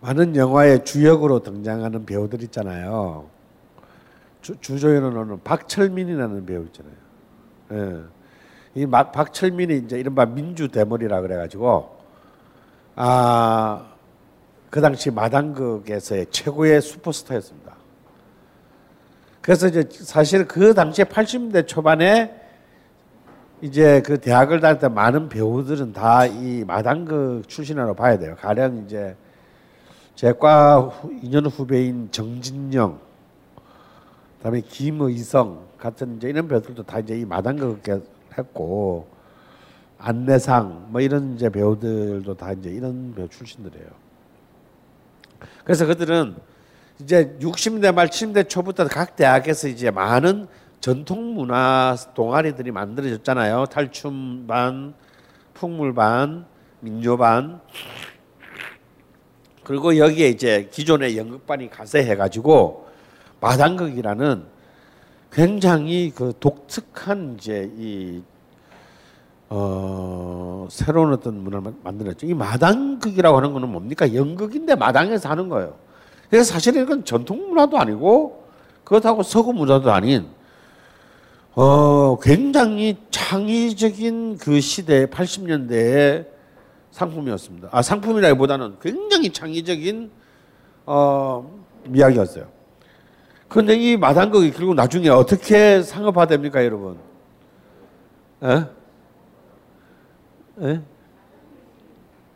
[0.00, 3.28] 많은 영화의 주역으로 등장하는 배우들 있잖아요.
[4.42, 6.94] 주, 주조연으로는 박철민이라는 배우 있잖아요.
[7.72, 8.02] 예.
[8.80, 11.96] 이 막, 박철민이 이제 이른바 민주 대머리라 그래가지고
[12.94, 17.67] 아그 당시 마당극에서의 최고의 슈퍼스타였습니다.
[19.42, 22.34] 그래서 이제 사실 그 당시에 80년대 초반에
[23.60, 28.36] 이제 그 대학을 다닐 때 많은 배우들은 다 이 마당극 출신으로 봐야 돼요.
[28.38, 29.16] 가령 이제
[30.14, 32.98] 제과 2년 후배인 정진영,
[34.38, 37.82] 그다음에 김의성, 같은 이제 이런 배우들도 다 이제 이 마당극
[38.36, 39.06] 했고
[39.98, 43.86] 안내상 뭐 이런 이제 배우들도 다 이제 이런 배우 출신들이에요.
[45.64, 46.36] 그래서 그들은
[47.00, 50.48] 이제 60대 말 70대 초부터 각 대학에서 이제 많은
[50.80, 53.66] 전통 문화 동아리들이 만들어졌잖아요.
[53.66, 54.94] 탈춤반,
[55.54, 56.46] 풍물반,
[56.80, 57.60] 민요반.
[59.62, 62.88] 그리고 여기에 이제 기존의 연극반이 가세해 가지고
[63.40, 64.44] 마당극이라는
[65.30, 68.22] 굉장히 그 독특한 이제 이
[69.50, 72.26] 어, 새로운 어떤 문화를 만들었죠.
[72.26, 74.12] 이 마당극이라고 하는 거는 뭡니까?
[74.14, 75.87] 연극인데 마당에서 하는 거예요.
[76.30, 78.44] 그래서 사실 이건 전통 문화도 아니고
[78.84, 80.26] 그렇다고 서구 문화도 아닌
[81.54, 86.26] 어, 굉장히 창의적인 그 시대 80년대의
[86.92, 87.68] 상품이었습니다.
[87.72, 90.10] 아, 상품이라기보다는 굉장히 창의적인
[90.86, 92.46] 어, 이야기였어요.
[93.48, 96.98] 그런데 이 마당극이 결국 나중에 어떻게 상업화됩니까, 여러분?
[98.42, 98.64] 에?
[100.62, 100.80] 에?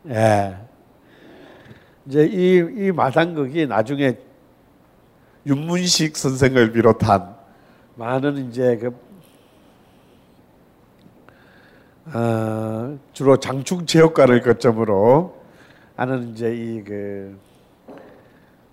[0.09, 0.62] 예.
[2.05, 4.17] 이제 이, 이 마당극이 나중에
[5.45, 7.35] 윤문식 선생을 비롯한
[7.95, 8.95] 많은 이제 그
[12.17, 15.41] 어, 주로 장충 체육관을 거점으로
[15.95, 17.37] 하는 이제 이그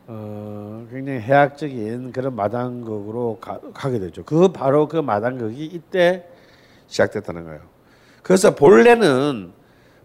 [0.08, 4.24] 어, 굉장히 해학적인 그런 마당극으로 가, 가게 되죠.
[4.24, 6.26] 그 바로 그 마당극이 이때
[6.88, 7.60] 시작됐다는 거예요.
[8.22, 9.52] 그래서 본래는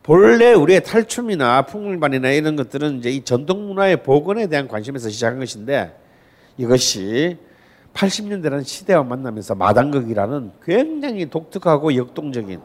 [0.06, 5.98] 본래 우리의 탈춤이나 풍물반이나 이런 것들은 이제 이 전통 문화의 복원에 대한 관심에서 시작한 것인데
[6.60, 7.40] 이것이
[7.96, 12.62] 80년대라는 시대와 만나면서 마당극이라는 굉장히 독특하고 역동적인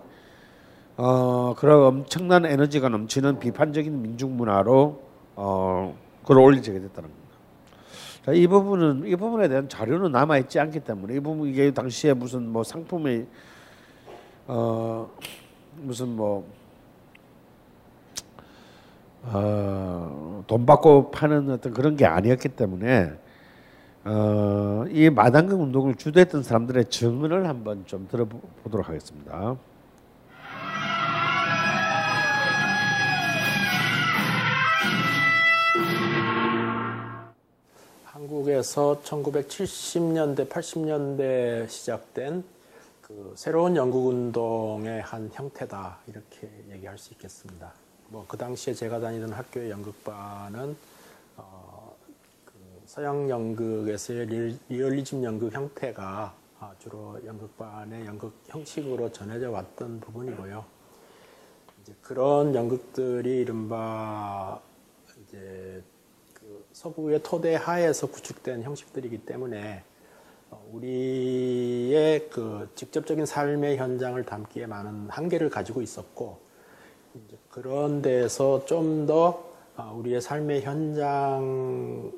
[0.99, 5.01] 어, 그런 엄청난 에너지가 넘치는 비판적인 민중 문화로
[5.37, 7.37] 어, 그걸 올리게 됐다는 겁니다.
[8.27, 12.13] 자, 이 부분은 이 부분에 대한 자료는 남아 있지 않기 때문에 이 부분 이게 당시에
[12.13, 13.27] 무슨 뭐 상품의
[14.47, 15.09] 어
[15.77, 16.60] 무슨 뭐
[19.23, 23.13] 어, 돈 받고 파는 어떤 그런 게 아니었기 때문에
[24.05, 29.57] 어, 이 마당극 운동을 주도했던 사람들의 증언을 한번 좀 들어보도록 하겠습니다.
[38.05, 42.45] 한국에서 1970년대, 80년대 시작된
[43.03, 47.73] 그 새로운 연극 운동의 한 형태다 이렇게 얘기할 수 있겠습니다.
[48.11, 50.77] 뭐 그 당시에 제가 다니던 학교의 연극반은
[51.37, 51.95] 어,
[52.45, 52.53] 그
[52.87, 60.65] 서양 연극에서의 리얼리즘 연극 형태가 아, 주로 연극반의 연극 형식으로 전해져 왔던 부분이고요.
[61.83, 64.61] 이제 그런 연극들이 이른바
[65.23, 65.83] 이제
[66.35, 69.85] 그 서구의 토대 하에서 구축된 형식들이기 때문에
[70.51, 76.50] 어, 우리의 그 직접적인 삶의 현장을 담기에 많은 한계를 가지고 있었고
[77.51, 79.45] 그런 데서 좀더
[79.77, 82.13] 아, 우리의 삶의 현장을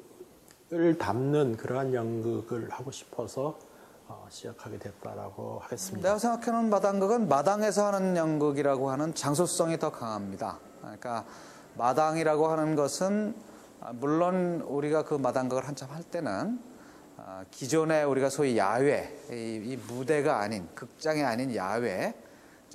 [0.98, 3.58] 담는 그러한 연극을 하고 싶어서
[4.08, 6.08] 어, 시작하게 됐다라고 하겠습니다.
[6.08, 10.58] 내가 생각하는 마당극은 마당에서 하는 연극이라고 하는 장소성이 더 강합니다.
[10.80, 11.24] 그러니까
[11.76, 13.34] 마당이라고 하는 것은
[13.80, 16.60] 아, 물론 우리가 그 마당극을 한참 할 때는
[17.16, 22.14] 아, 기존에 우리가 소위 야외, 이 무대가 아닌 극장이 아닌 야외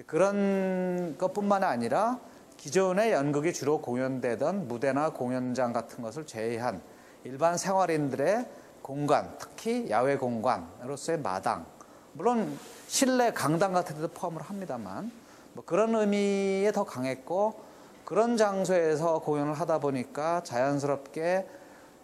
[0.06, 2.20] 그런 것뿐만 아니라
[2.58, 6.82] 기존의 연극이 주로 공연되던 무대나 공연장 같은 것을 제외한
[7.24, 8.48] 일반 생활인들의
[8.82, 11.66] 공간, 특히 야외 공간으로서의 마당,
[12.14, 15.12] 물론 실내 강당 같은 데도 포함을 합니다만
[15.54, 17.60] 뭐 그런 의미에 더 강했고
[18.06, 21.48] 그런 장소에서 공연을 하다 보니까 자연스럽게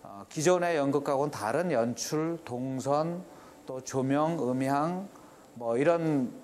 [0.04, 3.24] 어, 기존의 연극하고는 다른 연출, 동선,
[3.66, 5.08] 또 조명, 음향
[5.54, 6.43] 뭐 이런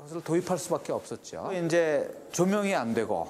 [0.00, 1.50] 것을 도입할 수밖에 없었죠.
[1.64, 3.28] 이제 조명이 안 되고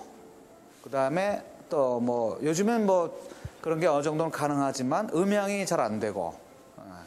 [0.82, 3.16] 그 다음에 또 뭐 요즘엔 뭐
[3.60, 6.34] 그런 게 어느 정도는 가능하지만 음향이 잘 안 되고
[6.76, 7.04] 어,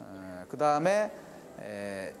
[0.00, 1.10] 어, 그 다음에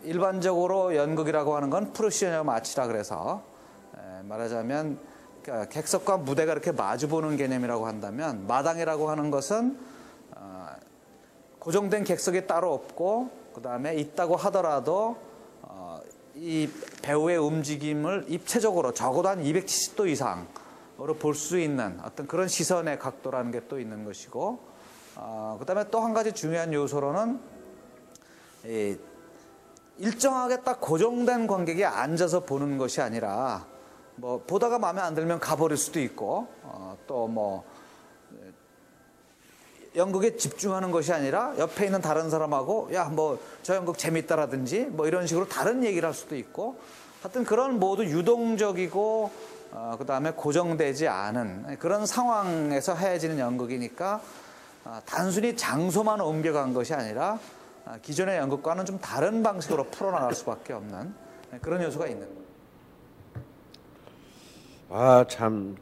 [0.02, 3.42] 일반적으로 연극이라고 하는 건 프로시오녀 마치라 그래서
[4.24, 4.98] 말하자면
[5.42, 9.78] 그러니까 객석과 무대가 이렇게 마주보는 개념이라고 한다면 마당이라고 하는 것은
[10.34, 10.68] 어,
[11.58, 15.25] 고정된 객석이 따로 없고 그 다음에 있다고 하더라도 어,
[16.38, 16.68] 이
[17.02, 23.60] 배우의 움직임을 입체적으로 적어도 한 270도 이상으로 볼 수 있는 어떤 그런 시선의 각도라는 게
[23.68, 24.58] 또 있는 것이고
[25.16, 27.40] 어, 그 다음에 또 한 가지 중요한 요소로는
[29.98, 33.66] 일정하게 딱 고정된 관객이 앉아서 보는 것이 아니라
[34.16, 37.64] 뭐 보다가 마음에 안 들면 가버릴 수도 있고 어, 또뭐
[39.96, 45.26] 연극에 집중하는 것이 아니라 옆에 있는 다른 사람하고 야 뭐 저 연극 재밌다라든지 뭐 이런
[45.26, 46.76] 식으로 다른 얘기를 할 수도 있고
[47.22, 49.30] 하여튼 그런 모두 유동적이고
[49.72, 54.20] 어, 그다음에 고정되지 않은 그런 상황에서 해지는 연극이니까
[54.84, 57.38] 어, 단순히 장소만 옮겨간 것이 아니라
[57.86, 61.12] 어, 기존의 연극과는 좀 다른 방식으로 풀어나갈 수밖에 없는
[61.60, 62.46] 그런 요소가 있는 거예요.
[64.90, 65.76] 아참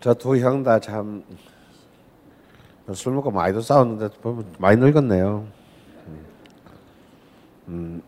[0.00, 1.22] 저 두 형 다참
[2.92, 5.46] 술 먹고 많이도 싸웠는데 보면 많이 늙었네요.
[7.68, 8.02] 음.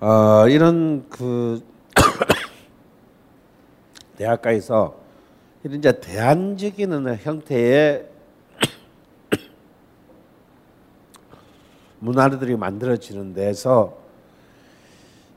[0.00, 1.64] 어, 이런 그
[4.18, 4.94] 대학가에서
[5.64, 8.06] 이런 이제 대안적인 형태의
[12.00, 13.96] 문화들이 만들어지는 데서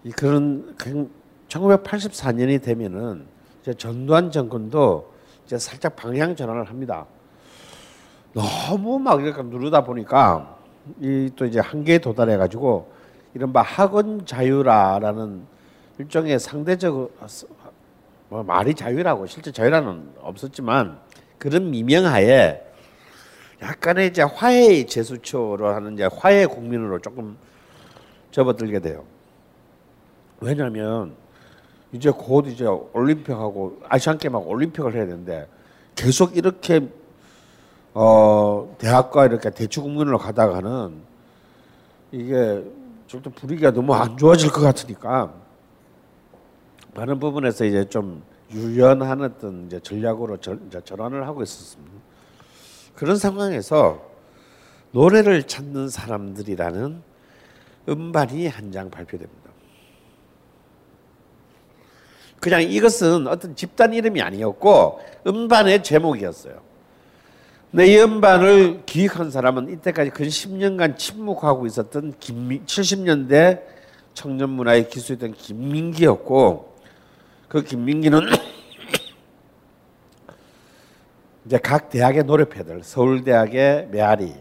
[0.03, 0.75] 이 그런
[1.47, 3.25] 1984년이 되면은
[3.61, 5.18] 이제 전두환 정권도
[5.49, 7.07] 이제 살짝 방향 전환을 합니다.
[8.33, 10.57] 너무 막 이렇게 누르다 보니까
[10.99, 12.91] 이 또 이제 한계에 도달해 가지고
[13.33, 15.41] 이른바 학원 자유라라는
[15.97, 17.11] 일종의 상대적
[18.29, 20.99] 뭐 말이 자유라고 실제 자유라는 없었지만
[21.39, 22.61] 그런 미명하에
[23.63, 27.37] 약간의 이제 화해의 제수초로 하는 이제 화해 국민으로 조금
[28.29, 29.03] 접어들게 돼요.
[30.41, 31.15] 왜냐하면
[31.91, 35.47] 이제 곧 이제 올림픽하고 아시안 게임하고 올림픽을 해야 되는데
[35.95, 36.87] 계속 이렇게
[37.93, 41.01] 어 대학과 이렇게 대치 국민으로 가다가는
[42.11, 42.63] 이게
[43.07, 45.33] 좀더 분위기가 너무 안 좋아질 것 같으니까
[46.93, 48.21] 많은 부분에서 이제 좀
[48.51, 51.91] 유연한 어떤 이제 전략으로 전, 이제 전환을 하고 있었습니다.
[52.95, 54.01] 그런 상황에서
[54.91, 57.01] 노래를 찾는 사람들이라는
[57.89, 59.38] 음반이 한 장 발표됩니다.
[62.39, 66.69] 그냥 이것은 어떤 집단 이름이 아니었고 음반의 제목이었어요.
[67.71, 73.61] 근데 이 음반을 기획한 사람은 이때까지 근 10년간 침묵하고 있었던 김미, 70년대
[74.13, 76.73] 청년 문화의 기수였던 김민기였고
[77.47, 78.21] 그 김민기는
[81.45, 84.33] 이제 각 대학의 노래패들 서울대학의 메아리,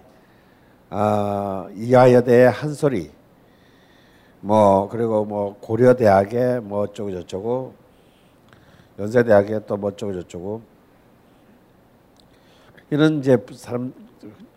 [0.90, 3.10] 어, 이화여대의 한소리,
[4.40, 7.74] 뭐 그리고 뭐 고려대학의 뭐 어쩌고 저쩌고
[8.98, 10.62] 연세대학의 또뭐 어쩌고 저쩌고
[12.90, 13.92] 이런 이제 사람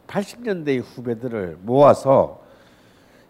[0.07, 2.41] 80년대의 후배들을 모아서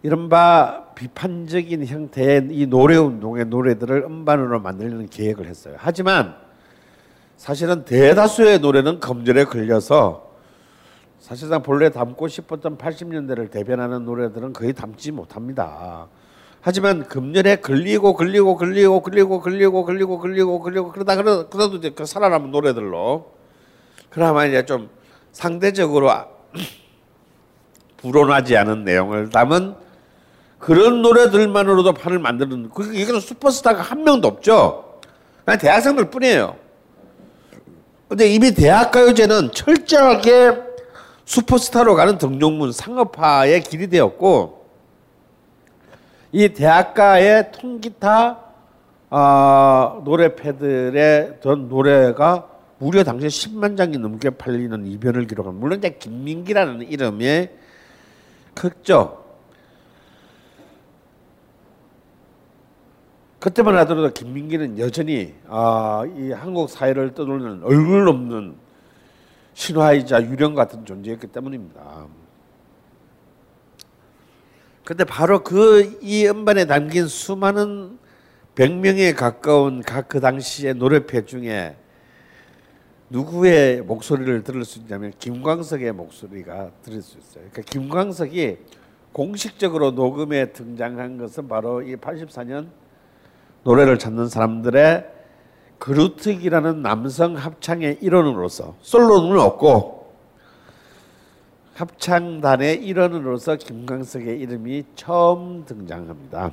[0.02, 5.76] 이른바 비판적인 형태의 이 노래 운동의 노래들을 음반으로 만들려는 계획을 했어요.
[5.78, 6.34] 하지만
[7.36, 10.32] 사실은 대다수의 노래는 검열에 걸려서
[11.18, 16.08] 사실상 본래 담고 싶었던 80년대를 대변하는 노래들은 거의 담지 못합니다.
[16.64, 22.06] 하지만 금년에 걸리고 걸리고 걸리고 걸리고 걸리고 걸리고 걸리고 걸리고 그러다 그러 그래도 이제 그
[22.06, 23.32] 살아남은 노래들로
[24.08, 24.88] 그나마 이제 좀
[25.32, 26.08] 상대적으로
[27.98, 29.74] 불온하지 않은 내용을 담은
[30.60, 35.00] 그런 노래들만으로도 판을 만드는 그 이거는 슈퍼스타가 한 명도 없죠.
[35.44, 36.54] 그냥 대학생들 뿐이에요.
[38.08, 40.58] 근데 이미 대학가요제는 철저하게
[41.24, 44.61] 슈퍼스타로 가는 등용문 상업화의 길이 되었고
[46.32, 48.40] 이 대학가의 통기타
[49.10, 56.88] 어, 노래패들의 던 노래가 무려 당시 10만 장이 넘게 팔리는 이변을 기록한 물론 이제 김민기라는
[56.88, 57.48] 이름이
[58.54, 59.22] 컸죠.
[63.38, 68.54] 그때만 하더라도 김민기는 여전히 아, 이 한국 사회를 떠돌리는 얼굴 없는
[69.52, 72.06] 신화이자 유령 같은 존재였기 때문입니다.
[74.84, 77.98] 근데 바로 그 이 음반에 담긴 수많은
[78.54, 81.76] 100명에 가까운 각 그 당시의 노래패 중에
[83.08, 87.44] 누구의 목소리를 들을 수 있냐면 김광석의 목소리가 들을 수 있어요.
[87.50, 88.58] 그러니까 김광석이
[89.12, 92.68] 공식적으로 녹음에 등장한 것은 바로 이 84년
[93.64, 95.06] 노래를 찾는 사람들의
[95.78, 100.01] 그루트기라는 남성 합창의 일원으로서 솔로는 없고
[101.74, 106.52] 합창단의 일원으로서 김광석의 이름이 처음 등장합니다.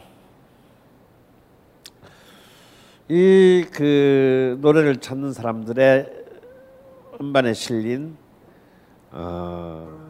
[3.09, 6.25] 이 그 노래를 찾는 사람들의
[7.19, 8.15] 음반에 실린
[9.11, 10.08] 어,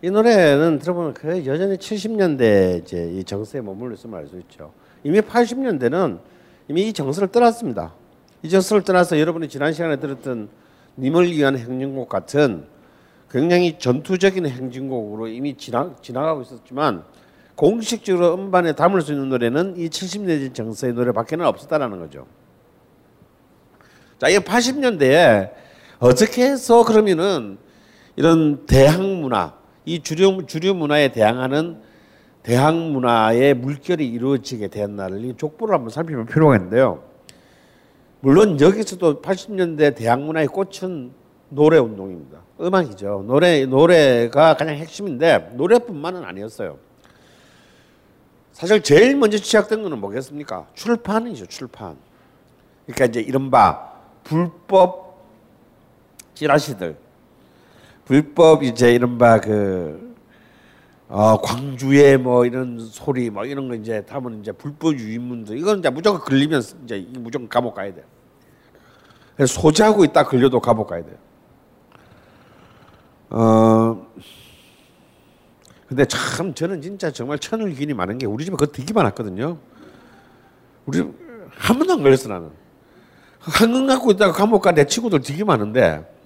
[0.00, 4.72] 이 노래는 들어보면 그 여전히 70년대 이제 이 정서에 머물러 있음을 알 수 있죠.
[5.02, 6.20] 이미 80년대는
[6.68, 7.94] 이미 이 정서를 떠났습니다.
[8.42, 10.48] 이 정서를 떠나서 여러분이 지난 시간에 들었던
[10.96, 12.66] 님을 위한 행진곡 같은
[13.30, 17.02] 굉장히 전투적인 행진곡으로 이미 지나, 지나가고 있었지만
[17.56, 22.26] 공식적으로 음반에 담을 수 있는 노래는 이 70년대 정서의 노래밖에는 없었다라는 거죠.
[24.18, 25.50] 자, 이 80년대에
[25.98, 27.58] 어떻게 해서 그러면은
[28.18, 29.54] 이런 대항 문화,
[29.84, 31.80] 이 주류 주류 문화에 대항하는
[32.42, 37.04] 대항 문화의 물결이 이루어지게 되었나를 이 족보를 한번 살펴볼 필요가 있는데요.
[38.18, 41.12] 물론 여기서도 80년대 대항 문화의 꽃은
[41.50, 42.40] 노래 운동입니다.
[42.60, 43.22] 음악이죠.
[43.24, 46.76] 노래 노래가 가장 핵심인데 노래뿐만은 아니었어요.
[48.50, 50.66] 사실 제일 먼저 시작된 거는 뭐겠습니까?
[50.74, 51.96] 출판이죠, 출판.
[52.84, 53.92] 그러니까 이제 이른바
[54.24, 55.22] 불법
[56.34, 56.96] 찌라시들,
[58.08, 60.16] 불법 이제 이른바 그
[61.08, 65.90] 어, 광주의 뭐 이런 소리 뭐 이런 거 이제 담은 이제 불법 유인문들 이건 이제
[65.90, 68.04] 무조건 걸리면 이제 무조건 감옥 가야 돼요.
[69.46, 71.16] 소지하고 있다 걸려도 감옥 가야 돼요.
[73.28, 74.06] 어
[75.86, 79.58] 근데 참 저는 진짜 정말 천을 기인이 많은 게 우리 집에 그거 되게 많았거든요.
[80.86, 82.50] 우리 집한 번도 안 걸렸어 나는.
[83.38, 86.17] 한강 갖고 있다가 감옥 가 내 친구들 되게 많은데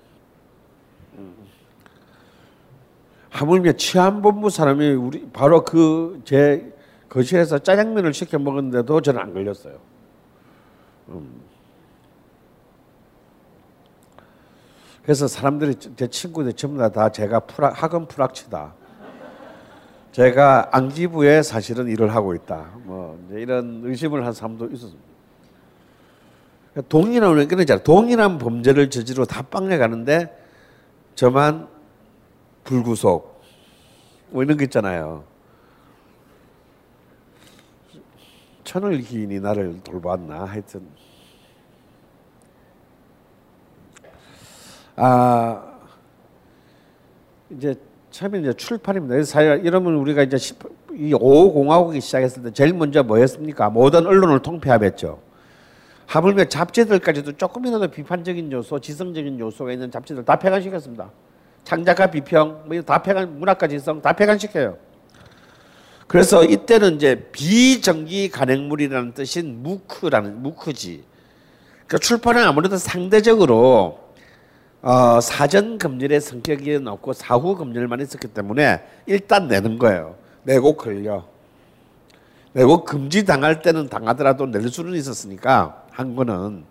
[3.32, 6.72] 하물며 치안본부 사람이 우리 바로 그 제
[7.09, 9.76] 거실에서 짜장면을 시켜 먹었는데도 저는 안 걸렸어요.
[11.09, 11.42] 음.
[15.02, 18.72] 그래서 사람들이 제 친구들 전부 다, 다 제가 프락, 학원 프락치다.
[20.12, 22.70] 제가 안기부에 사실은 일을 하고 있다.
[22.84, 25.02] 뭐 이런 의심을 한 사람도 있었습니다.
[26.88, 27.82] 동일한 그러잖아.
[27.82, 30.34] 동일한 범죄를 저지르고 다 빵에 가는데
[31.14, 31.68] 저만
[32.64, 33.43] 불구속
[34.30, 35.24] 뭐 이런 거 있잖아요.
[38.64, 40.86] 천을 기인이 나를 돌봤나 하여튼
[44.97, 45.62] 아
[47.51, 47.74] 이제
[48.10, 49.22] 처음에 이제 출판입니다.
[49.24, 50.36] 사실 이러면 우리가 이제
[50.93, 53.70] 이 5공화국이 시작했을 때 제일 먼저 뭐였습니까?
[53.70, 55.18] 모든 언론을 통폐합했죠.
[56.06, 61.10] 하물며 잡지들까지도 조금이라도 비판적인 요소, 지성적인 요소가 있는 잡지들 다 폐간시켰습니다.
[61.64, 64.76] 창작가 비평, 뭐 다 폐간, 문학가 지성 다 폐간시켜요.
[66.06, 71.05] 그래서 이때는 이제 비정기 간행물이라는 뜻인 무크라는 무크지.
[71.86, 73.98] 그러니까 출판은 아무래도 상대적으로
[74.82, 80.16] 어, 사전 검열의 성격이 없고 사후 검열만 있었기 때문에 일단 내는 거예요.
[80.43, 81.24] 내고 걸려.
[82.52, 86.64] 내고 금지 당할 때는 당하더라도 낼 수는 있었으니까 한 거는.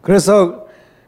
[0.00, 0.61] 그래서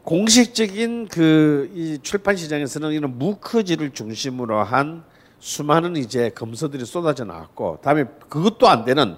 [0.05, 5.03] 공식적인 그 이 출판 시장에서는 이런 무크지를 중심으로 한
[5.39, 9.15] 수많은 이제 검서들이 쏟아져 나왔고, 다음에 그것도 안 되는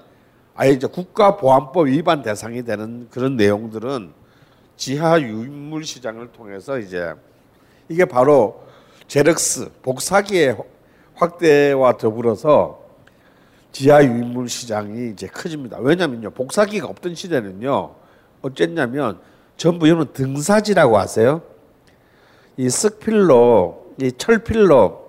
[0.55, 4.11] 아예 이제 국가보안법 위반 대상이 되는 그런 내용들은
[4.77, 7.13] 지하 유인물 시장을 통해서 이제
[7.89, 8.63] 이게 바로
[9.07, 10.57] 제럭스 복사기의
[11.15, 12.81] 확대와 더불어서
[13.71, 15.79] 지하 유인물 시장이 이제 커집니다.
[15.79, 17.93] 왜냐면요 복사기가 없던 시대는요
[18.41, 19.19] 어쨌냐면
[19.57, 21.41] 전부 여러분 등사지라고 아세요?
[22.57, 25.07] 이 쓱필로 이 철필로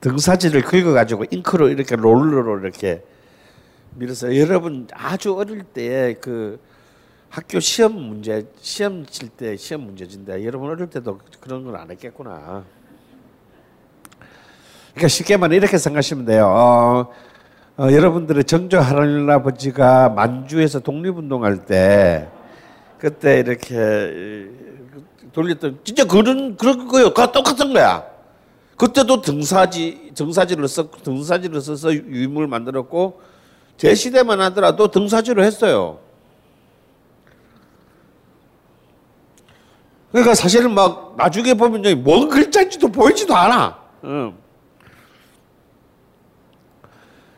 [0.00, 3.02] 등사지를 긁어가지고 잉크로 이렇게 롤러로 이렇게
[3.94, 6.60] 밀어서 여러분 아주 어릴 때 그
[7.30, 12.64] 학교 시험 문제 시험 칠 때 시험 문제진데 여러분 어릴 때도 그런 걸 안 했겠구나.
[14.92, 16.46] 그러니까 쉽게 말해 이렇게 생각하시면 돼요.
[16.46, 17.12] 어,
[17.78, 22.28] 어, 여러분들의 정조 할아버지가 만주에서 독립운동할 때
[22.98, 24.48] 그때 이렇게
[25.32, 26.88] 돌렸던 진짜 그런 그런.
[26.88, 28.04] 그 똑같은 거야.
[28.76, 33.20] 그때도 등사지 등사지를 써 등사지를 써서 유물을 만들었고
[33.76, 35.98] 제 시대만 하더라도 등사지로 했어요.
[40.10, 43.78] 그러니까 사실은 막 나중에 보면 뭔 글자인지도 보이지도 않아.
[44.04, 44.34] 응.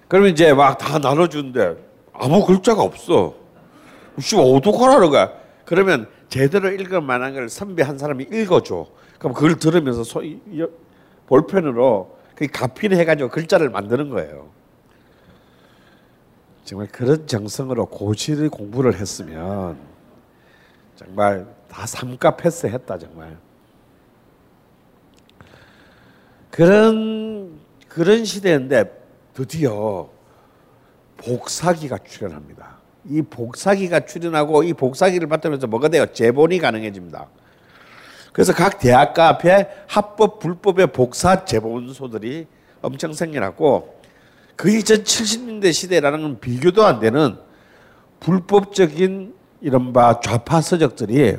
[0.06, 1.76] 그러면 이제 막 다 나눠주는데
[2.12, 3.35] 아무 글자가 없어.
[4.20, 5.38] 씨 어떡하라는 거야.
[5.68, 8.86] 그러면 제대로 읽을 만한 걸 선배 한 사람이 읽어줘.
[9.18, 10.22] 그럼 그걸 들으면서 소,
[11.26, 14.48] 볼펜으로 그 가필해가지고 글자를 만드는 거예요.
[16.64, 19.76] 정말 그런 정성으로 고시를 공부를 했으면
[20.96, 23.36] 정말 다 삼가 패스했다 정말.
[26.50, 30.08] 그런 그런 시대인데 드디어
[31.18, 32.77] 복사기가 출현합니다.
[33.09, 36.06] 이 복사기가 출현하고 이 복사기를 바탕으로 뭐가 돼요?
[36.06, 37.26] 재본이 가능해집니다.
[38.32, 42.47] 그래서 각 대학가 앞에 합법 불법의 복사 재본소들이
[42.82, 43.98] 엄청 생겨났고
[44.55, 47.36] 그 이전 70년대 시대라는 건 비교도 안 되는
[48.20, 51.36] 불법적인 이른바 좌파 서적들이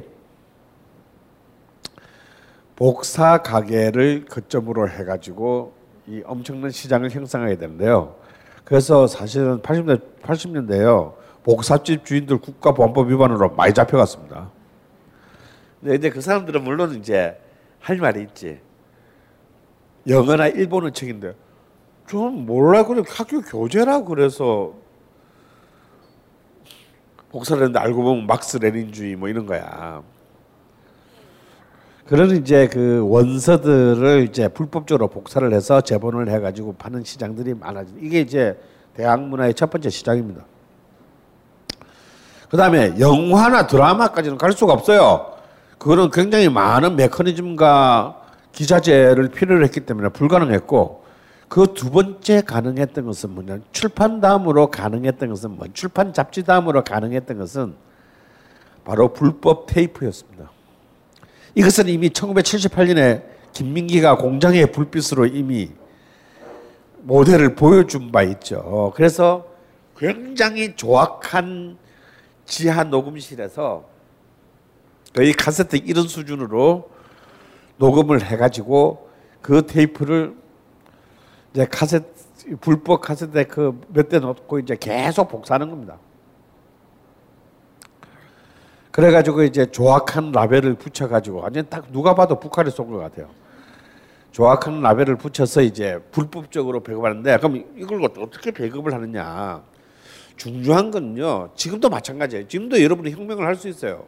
[2.75, 5.73] 복사 가게를 거점으로 해가지고
[6.07, 8.15] 이 엄청난 시장을 형성하게 되는데요.
[8.63, 14.51] 그래서 사실은 80년대 80년대요 복사집 주인들 국가보안법 위반으로 많이 잡혀갔습니다.
[15.79, 17.39] 근데 이제 그 사람들은 물론 이제
[17.79, 18.59] 할 말이 있지.
[20.07, 21.35] 영어나 일본어 책인데
[22.07, 24.73] 좀 몰라 그냥 학교 교재라 그래서
[27.31, 30.01] 복사를 했는데 알고 보면 막스 레닌주의 뭐 이런 거야.
[32.07, 37.93] 그런 이제 그 원서들을 이제 불법적으로 복사를 해서 재본을 해가지고 파는 시장들이 많아지.
[38.01, 38.59] 이게 이제
[38.95, 40.43] 대학 문화의 첫 번째 시장입니다.
[42.49, 45.33] 그 다음에 영화나 드라마까지는 갈 수가 없어요.
[45.77, 48.17] 그거는 굉장히 많은 메커니즘과
[48.51, 51.03] 기자재를 필요로 했기 때문에 불가능했고
[51.47, 57.37] 그 두 번째 가능했던 것은 뭐냐 출판 다음으로 가능했던 것은 뭐 출판 잡지 다음으로 가능했던
[57.39, 57.73] 것은
[58.85, 60.51] 바로 불법 테이프였습니다.
[61.55, 63.23] 이것은 이미 1978년에
[63.53, 65.71] 김민기가 공장의 불빛으로 이미
[67.01, 68.93] 모델을 보여준 바 있죠.
[68.95, 69.45] 그래서
[69.97, 71.77] 굉장히 조악한
[72.49, 73.85] 지하 녹음실에서
[75.15, 76.89] 거의 카세트 이런 수준으로
[77.77, 79.09] 녹음을 해가지고
[79.41, 80.35] 그 테이프를
[81.53, 85.97] 이제 카세트 불법 카세트에 그 몇 대 넣고 이제 계속 복사하는 겁니다.
[88.91, 93.29] 그래가지고 이제 조악한 라벨을 붙여가지고 완전 딱 누가 봐도 북한에 쏜것 같아요.
[94.31, 99.63] 조악한 라벨을 붙여서 이제 불법적으로 배급하는데 그럼 이걸 어떻게 배급을 하느냐?
[100.39, 101.51] 중요한 건요.
[101.55, 102.47] 지금도 마찬가지예요.
[102.47, 104.05] 지금도 여러분이 혁명을 할 수 있어요.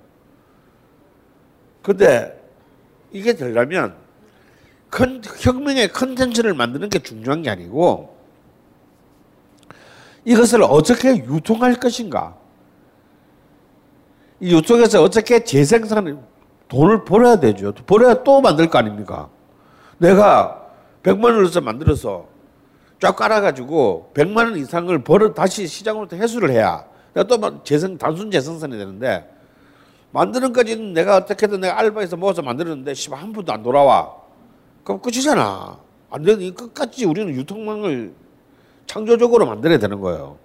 [1.84, 2.41] 근데
[3.12, 3.95] 이게 되려면
[4.90, 8.16] 큰 혁명의 컨텐츠를 만드는 게 중요한 게 아니고
[10.24, 12.38] 이것을 어떻게 유통할 것인가.
[14.40, 16.18] 이 이쪽에서 어떻게 재생산을
[16.70, 17.74] 돈을 벌어야 되죠.
[17.74, 19.30] 벌어야 또 만들 거 아닙니까?
[19.98, 20.66] 내가
[21.03, 22.28] 100만 원을 만들어서
[23.02, 26.86] 쫙 깔아가지고 100만 원 이상을 벌어 다시 시장으로 회수를 해야
[27.28, 29.28] 또 재생 단순 재생산이 되는데
[30.11, 34.15] 만드는 까지는 내가 어떻게든 내가 알바해서 모아서 만들었는데 씨발 한 푼도 안 돌아와.
[34.84, 35.80] 그럼 끝이잖아.
[36.10, 38.14] 안 되니 끝까지 우리는 유통망을
[38.86, 40.38] 창조적으로 만들어야 되는 거예요.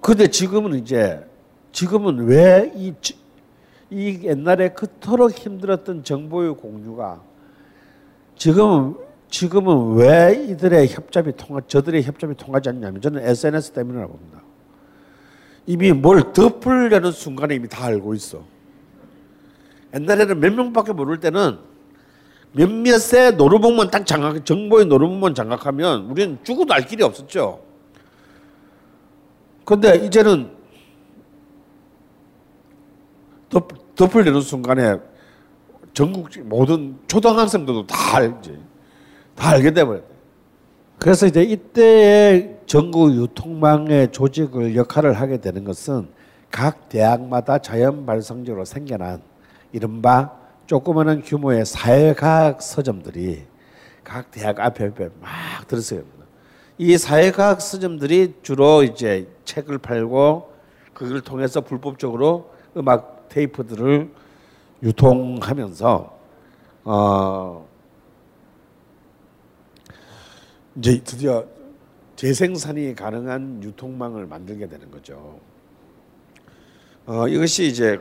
[0.00, 1.24] 근데 지금은 이제
[1.72, 2.94] 지금은 왜이
[3.90, 7.20] 이 옛날에 그토록 힘들었던 정보의 공유가
[8.36, 8.96] 지금은
[9.30, 14.42] 지금은 왜 이들의 협잡이 통하 저들의 협잡이 통하지 않냐면 저는 SNS 때문이라고 봅니다.
[15.66, 18.44] 이미 뭘 덮으려는 순간에 이미 다 알고 있어.
[19.94, 21.58] 옛날에는 몇 명밖에 모를 때는
[22.52, 27.62] 몇몇의 노루봉만 딱 장악, 정보의 노루봉만 장악하면 우리는 죽어도 알 길이 없었죠.
[29.64, 30.50] 근데 이제는
[33.48, 34.96] 덮, 덮으려는 순간에
[35.94, 38.58] 전국 모든 초등학생들도 다 알지.
[39.34, 40.02] 다 알게 돼버렸
[40.98, 46.08] 그래서 이제 이때의 전국 유통망의 조직을 역할을 하게 되는 것은
[46.50, 49.20] 각 대학마다 자연 발생적으로 생겨난
[49.72, 50.32] 이른바
[50.66, 53.42] 조그마한 규모의 사회과학 서점들이
[54.04, 54.90] 각 대학 앞에
[55.20, 56.02] 막 들었어요.
[56.78, 60.52] 이 사회과학 서점들이 주로 이제 책을 팔고
[60.94, 64.10] 그걸 통해서 불법적으로 음악 테이프들을
[64.82, 66.18] 유통하면서
[66.84, 67.68] 어
[70.76, 71.46] 이제 드디어
[72.16, 75.40] 재생산이 가능한 유통망을 만들게 되는 거죠.
[77.06, 77.98] 어 이것이 이제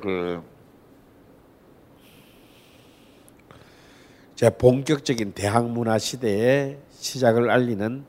[4.36, 8.04] 그제 본격적인 대학 문화 시대의 시작을 알리는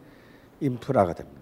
[0.61, 1.41] 인프라가 됩니다.